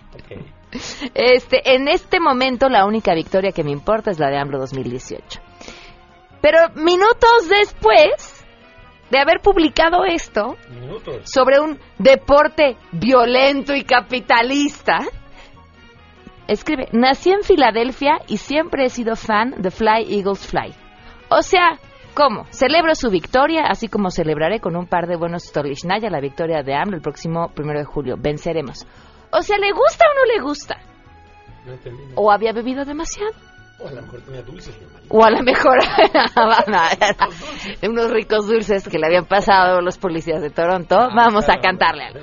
[1.14, 5.40] Este, en este momento, la única victoria que me importa es la de AMLO 2018.
[6.42, 8.41] Pero minutos después
[9.12, 11.30] de haber publicado esto Minutos.
[11.30, 15.00] sobre un deporte violento y capitalista,
[16.48, 20.74] escribe, nací en Filadelfia y siempre he sido fan de Fly Eagles Fly.
[21.30, 21.78] O sea,
[22.14, 22.46] ¿cómo?
[22.52, 26.74] Celebro su victoria, así como celebraré con un par de buenos Stolichnaya la victoria de
[26.74, 28.16] AMLO el próximo primero de julio.
[28.18, 28.88] Venceremos.
[29.32, 30.78] O sea, ¿le gusta o no le gusta?
[31.66, 32.02] No entendí.
[32.16, 33.32] ¿O había bebido demasiado?
[33.84, 35.10] O a lo mejor tenía dulces, marido.
[35.10, 35.80] O a lo mejor
[37.90, 41.10] unos ricos dulces que le habían pasado los policías de Toronto.
[41.16, 42.20] Vamos a cantarle algo.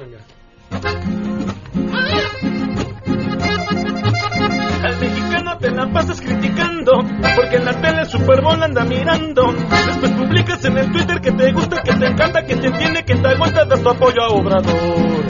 [4.82, 6.92] Al mexicano te la pasas criticando,
[7.34, 9.52] porque en la tele el Super Bowl anda mirando.
[9.52, 13.16] Después publicas en el Twitter que te gusta, que te encanta, que te entiende, que
[13.16, 15.26] te aguanta, das tu apoyo a Obrador.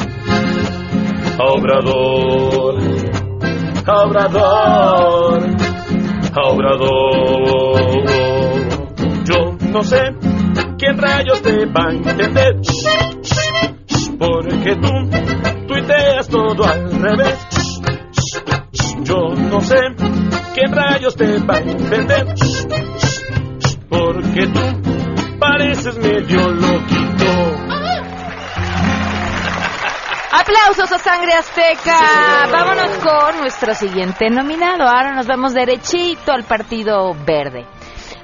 [1.39, 2.79] A Obrador.
[3.87, 5.68] A Obrador.
[9.25, 10.01] Yo no sé
[10.79, 12.61] quién rayos te va a entender.
[14.19, 14.89] Porque tú
[15.67, 17.39] tuiteas todo al revés.
[19.03, 19.81] Yo no sé
[20.55, 22.35] quién rayos te va a entender.
[23.89, 27.18] Porque tú pareces medio loquito.
[30.41, 32.47] Aplausos a Sangre Azteca.
[32.53, 34.85] Vámonos con nuestro siguiente nominado.
[34.85, 37.67] Ahora nos vamos derechito al Partido Verde.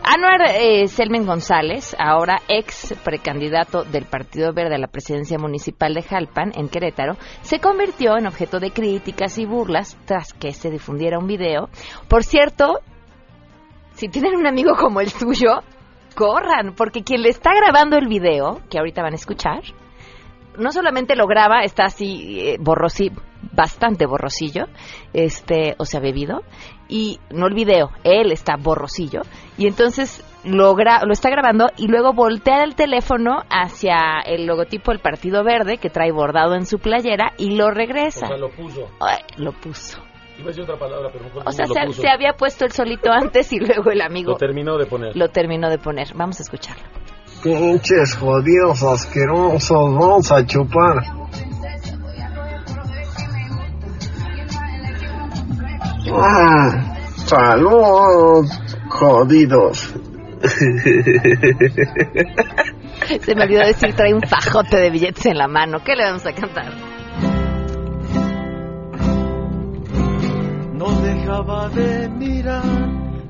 [0.05, 6.03] Anuar eh, Selmen González, ahora ex precandidato del Partido Verde a la presidencia municipal de
[6.03, 11.19] Jalpan, en Querétaro, se convirtió en objeto de críticas y burlas tras que se difundiera
[11.19, 11.69] un video.
[12.07, 12.79] Por cierto,
[13.95, 15.63] si tienen un amigo como el tuyo,
[16.15, 19.63] corran, porque quien le está grabando el video, que ahorita van a escuchar,
[20.59, 22.57] no solamente lo graba, está así eh,
[23.53, 24.65] bastante borrosillo,
[25.13, 26.43] este, o sea, bebido,
[26.89, 29.23] y no el video, él está borrosillo,
[29.59, 34.91] y entonces lo, gra- lo está grabando y luego voltea el teléfono hacia el logotipo
[34.93, 38.27] del Partido Verde que trae bordado en su playera y lo regresa.
[38.27, 38.89] O sea, lo puso.
[39.01, 39.99] Ay, lo puso.
[40.37, 43.53] Iba a decir otra palabra, pero O sea, se, se había puesto el solito antes
[43.53, 45.17] y luego el amigo Lo terminó de poner.
[45.17, 46.09] lo terminó de poner.
[46.15, 46.85] Vamos a escucharlo.
[47.45, 50.97] Pinches jodidos asquerosos, vamos a chupar.
[56.11, 58.49] Ah, salud,
[58.89, 59.95] jodidos.
[63.21, 65.81] Se me olvidó decir, trae un fajote de billetes en la mano.
[65.85, 66.73] ¿Qué le vamos a cantar?
[70.73, 72.63] No dejaba de mirar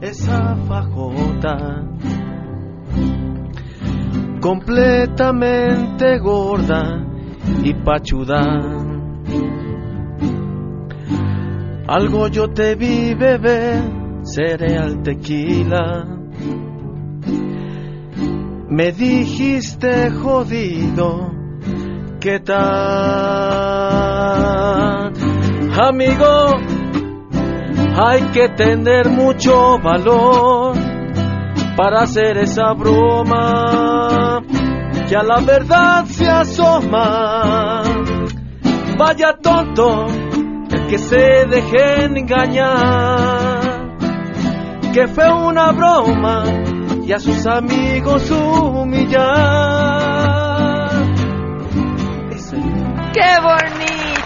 [0.01, 1.83] esa fajota
[4.45, 7.03] completamente gorda
[7.63, 8.61] y pachuda.
[11.89, 13.83] Algo yo te vi beber,
[14.23, 16.05] cereal tequila.
[18.69, 21.31] Me dijiste jodido,
[22.21, 22.61] ¿qué tal?
[25.89, 26.51] Amigo,
[27.97, 30.94] hay que tener mucho valor
[31.77, 34.43] para hacer esa broma
[35.09, 37.83] que a la verdad se asoma.
[38.99, 40.07] Vaya tonto
[40.71, 43.97] el que se deje engañar,
[44.93, 46.45] que fue una broma
[47.05, 49.75] y a sus amigos humillar.
[53.13, 53.39] ¡Qué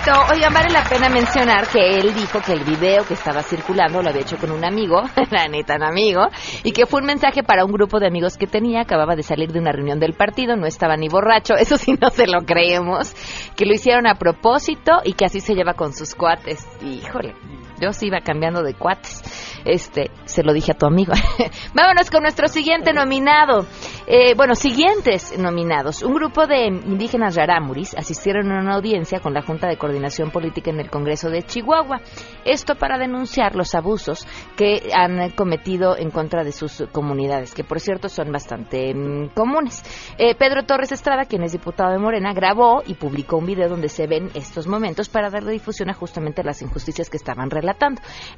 [0.08, 0.32] bonito!
[0.32, 4.08] Oigan, vale la pena mencionar que él dijo que el video que estaba circulando lo
[4.08, 6.28] había hecho con un amigo, la neta, un amigo,
[6.64, 9.52] y que fue un mensaje para un grupo de amigos que tenía, acababa de salir
[9.52, 13.14] de una reunión del partido, no estaba ni borracho, eso sí no se lo creemos,
[13.56, 16.66] que lo hicieron a propósito y que así se lleva con sus cuates.
[16.82, 17.34] Híjole,
[17.80, 19.22] yo sí iba cambiando de cuates.
[19.64, 21.12] Este, se lo dije a tu amigo.
[21.74, 23.66] Vámonos con nuestro siguiente nominado.
[24.06, 26.02] Eh, bueno, siguientes nominados.
[26.02, 30.70] Un grupo de indígenas rarámuris asistieron a una audiencia con la Junta de Coordinación Política
[30.70, 32.00] en el Congreso de Chihuahua.
[32.44, 34.26] Esto para denunciar los abusos
[34.56, 39.82] que han cometido en contra de sus comunidades, que por cierto son bastante mm, comunes.
[40.18, 43.88] Eh, Pedro Torres Estrada, quien es diputado de Morena, grabó y publicó un video donde
[43.88, 47.67] se ven estos momentos para darle difusión a justamente las injusticias que estaban relatando.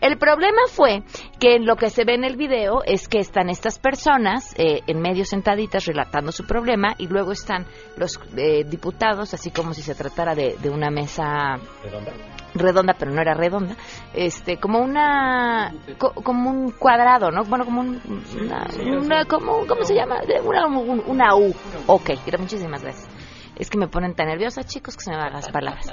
[0.00, 1.02] El problema fue
[1.38, 5.00] que lo que se ve en el video es que están estas personas eh, en
[5.00, 7.66] medio sentaditas relatando su problema y luego están
[7.96, 12.12] los eh, diputados, así como si se tratara de, de una mesa ¿Redonda?
[12.54, 13.76] redonda, pero no era redonda,
[14.12, 17.44] este, como una, co- como un cuadrado, ¿no?
[17.44, 18.00] Bueno, como un,
[18.40, 18.66] una,
[18.98, 20.16] una- como, ¿cómo se llama?
[20.44, 21.54] Una, un- una U.
[21.86, 23.08] Ok, muchísimas gracias.
[23.56, 25.86] Es que me ponen tan nerviosa, chicos, que se me van las palabras.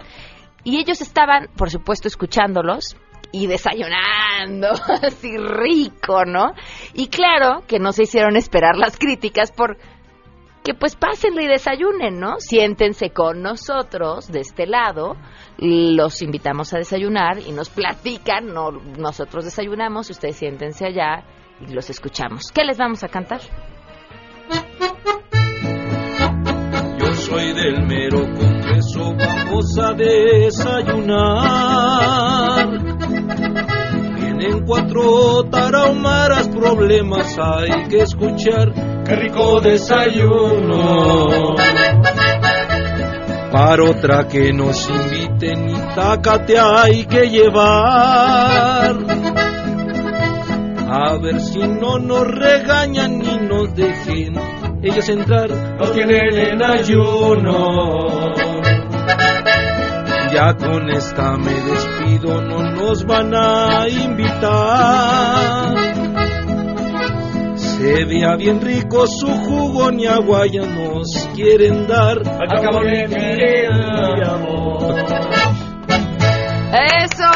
[0.64, 2.96] Y ellos estaban, por supuesto, escuchándolos
[3.32, 4.70] y desayunando,
[5.04, 6.54] así rico, ¿no?
[6.94, 9.78] Y claro que no se hicieron esperar las críticas por
[10.68, 12.40] que pues pásenle y desayunen, ¿no?
[12.40, 15.16] Siéntense con nosotros de este lado,
[15.58, 21.24] los invitamos a desayunar y nos platican, no, nosotros desayunamos, ustedes siéntense allá
[21.66, 22.52] y los escuchamos.
[22.54, 23.40] ¿Qué les vamos a cantar?
[27.00, 31.08] Yo soy del mero congreso, vamos a desayunar.
[34.38, 38.72] Vienen cuatro tarahumaras, problemas hay que escuchar.
[39.04, 41.56] ¡Qué rico desayuno!
[43.52, 48.96] Para otra que nos inviten y tácate hay que llevar.
[50.90, 54.36] A ver si no nos regañan ni nos dejen
[54.84, 55.50] ellos entrar.
[55.80, 58.36] Nos tienen en ayuno.
[60.34, 65.76] Ya con esta me despido, no nos van a invitar.
[67.56, 72.18] Se vea bien rico su jugo, ni agua ya nos quieren dar.
[72.18, 73.68] Al cabo le
[74.26, 74.96] amor.
[76.74, 77.30] Eso,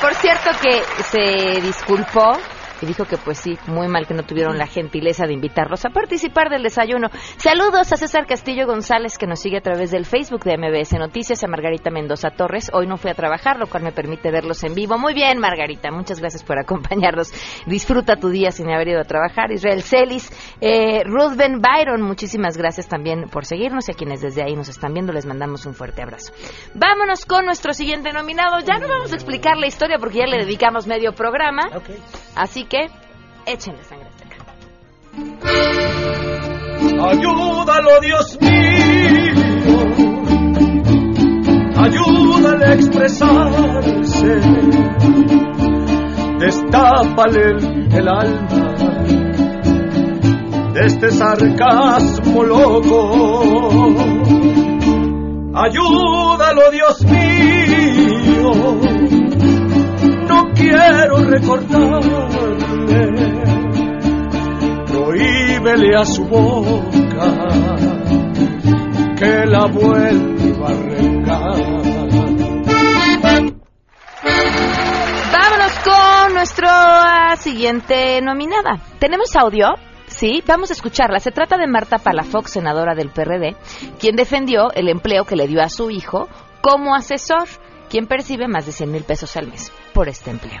[0.00, 2.38] por cierto que se disculpó
[2.80, 5.90] y dijo que pues sí, muy mal que no tuvieron la gentileza de invitarlos a
[5.90, 7.08] participar del desayuno.
[7.36, 11.42] Saludos a César Castillo González que nos sigue a través del Facebook de MBS Noticias,
[11.44, 12.70] a Margarita Mendoza Torres.
[12.72, 14.98] Hoy no fui a trabajar, lo cual me permite verlos en vivo.
[14.98, 17.32] Muy bien, Margarita, muchas gracias por acompañarnos.
[17.66, 19.50] Disfruta tu día sin haber ido a trabajar.
[19.52, 24.42] Israel Celis, eh, Ruth Ben Byron, muchísimas gracias también por seguirnos y a quienes desde
[24.42, 26.32] ahí nos están viendo les mandamos un fuerte abrazo.
[26.74, 28.60] Vámonos con nuestro siguiente nominado.
[28.60, 31.62] Ya no vamos a explicar la historia porque ya le dedicamos medio programa.
[32.34, 32.88] Así que
[33.46, 34.36] échenle sangre azteca.
[37.10, 39.78] Ayúdalo, Dios mío.
[41.76, 44.40] Ayúdale a expresarse.
[46.38, 48.74] Destápale el, el alma
[50.74, 53.00] de este sarcasmo loco.
[55.54, 58.97] Ayúdalo, Dios mío.
[60.68, 62.58] Quiero recordarle
[64.86, 67.68] prohíbele a su boca
[69.72, 71.56] vuelva a regar.
[75.32, 78.78] Vámonos con nuestra siguiente nominada.
[78.98, 79.74] ¿Tenemos audio?
[80.06, 81.18] Sí, vamos a escucharla.
[81.18, 83.56] Se trata de Marta Palafox, senadora del PRD,
[83.98, 86.28] quien defendió el empleo que le dio a su hijo
[86.60, 87.48] como asesor,
[87.88, 90.60] quien percibe más de 100 mil pesos al mes por este empleo.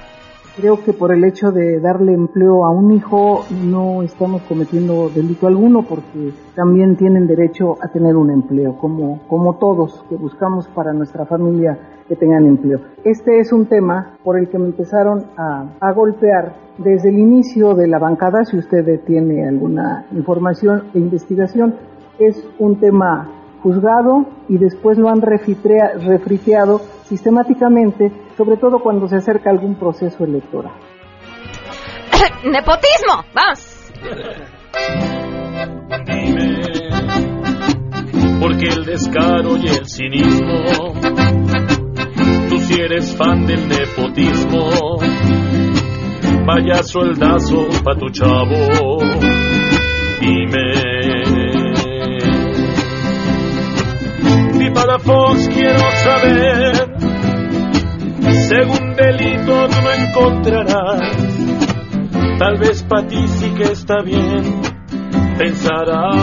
[0.56, 5.46] Creo que por el hecho de darle empleo a un hijo no estamos cometiendo delito
[5.46, 10.92] alguno porque también tienen derecho a tener un empleo, como, como todos que buscamos para
[10.92, 12.80] nuestra familia que tengan empleo.
[13.04, 17.74] Este es un tema por el que me empezaron a, a golpear desde el inicio
[17.74, 21.76] de la bancada, si usted tiene alguna información e investigación,
[22.18, 29.16] es un tema juzgado y después lo han refritea- refriteado sistemáticamente, sobre todo cuando se
[29.16, 30.72] acerca algún proceso electoral.
[32.44, 33.24] ¡Nepotismo!
[33.34, 33.74] ¡Vamos!
[38.40, 40.94] porque el descaro y el cinismo.
[42.48, 44.70] Tú si eres fan del nepotismo,
[46.46, 48.98] vaya sueldazo pa' tu chavo.
[50.20, 50.67] Dime.
[54.78, 56.72] Para Fox quiero saber,
[58.46, 61.16] según delito no encontrarás,
[62.38, 64.62] tal vez para ti sí que está bien,
[65.36, 66.14] pensarás.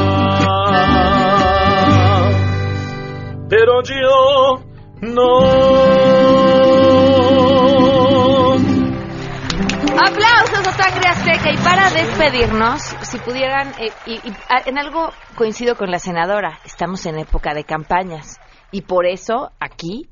[3.49, 4.64] Pero yo
[5.01, 5.39] no.
[9.99, 11.51] Aplausos a Sangre Azteca.
[11.51, 16.60] Y para despedirnos, si pudieran, eh, y, y, ah, en algo coincido con la senadora,
[16.64, 18.39] estamos en época de campañas
[18.72, 20.07] y por eso aquí,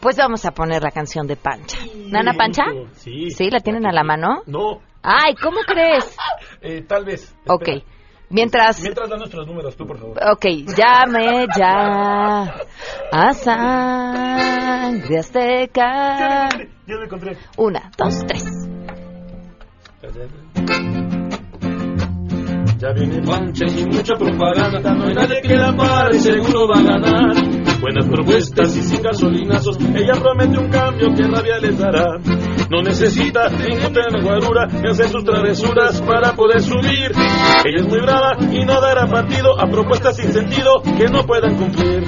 [0.00, 1.78] pues vamos a poner la canción de Pancha.
[2.08, 2.64] ¿Nana Pancha?
[2.92, 3.30] Sí.
[3.30, 3.50] ¿Sí?
[3.50, 4.42] ¿La tienen a la mano?
[4.46, 4.80] No.
[5.02, 6.16] Ay, ¿cómo crees?
[6.64, 7.34] Eh, tal vez.
[7.48, 7.68] Ok.
[7.68, 7.86] Espera.
[8.32, 10.16] Mientras Mientras da nuestros números, tú, por favor.
[10.32, 12.44] Ok, llame ya
[13.12, 16.48] a Sangre Azteca.
[16.86, 17.36] Ya lo encontré.
[17.58, 18.44] Una, dos, tres.
[22.78, 26.82] Ya viene pancha y mucha propaganda, no hay nadie que la pare, seguro va a
[26.82, 27.61] ganar.
[27.82, 32.16] Buenas propuestas y sin gasolinazos, ella promete un cambio que rabia les dará.
[32.70, 37.10] No necesita ninguna guarura ni hacer sus travesuras para poder subir.
[37.10, 41.56] Ella es muy brava y no dará partido a propuestas sin sentido que no puedan
[41.56, 42.04] cumplir.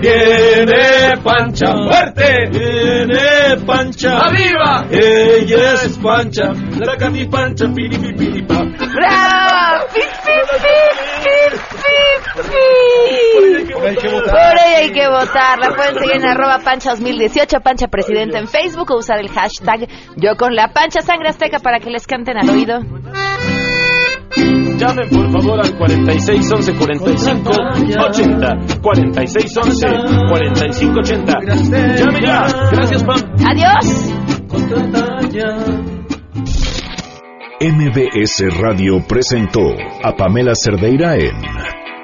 [0.00, 8.62] Viene Pancha fuerte, viene Pancha arriba, ella es Pancha, la cati Pancha, piripi piripa.
[8.62, 9.86] ¡Bravo!
[9.92, 10.32] ¡Pi, pi,
[10.62, 11.75] pi,
[12.42, 13.72] pi!
[13.72, 14.30] Por ahí hay que votar.
[14.30, 15.58] Por ahí hay que votar.
[15.58, 19.88] La pueden seguir en arroba pancha 2018, pancha presidente en Facebook o usar el hashtag
[20.16, 22.80] yo con la pancha sangre azteca para que les canten al oído.
[24.76, 28.80] Llamen por favor al 46 11 45 80.
[28.82, 29.86] 46 11
[30.28, 31.32] 45 80.
[31.96, 32.46] Llame ya.
[32.70, 33.16] Gracias, Pam.
[33.48, 34.12] Adiós.
[37.58, 39.62] MBS Radio presentó
[40.02, 41.85] a Pamela Cerdeira en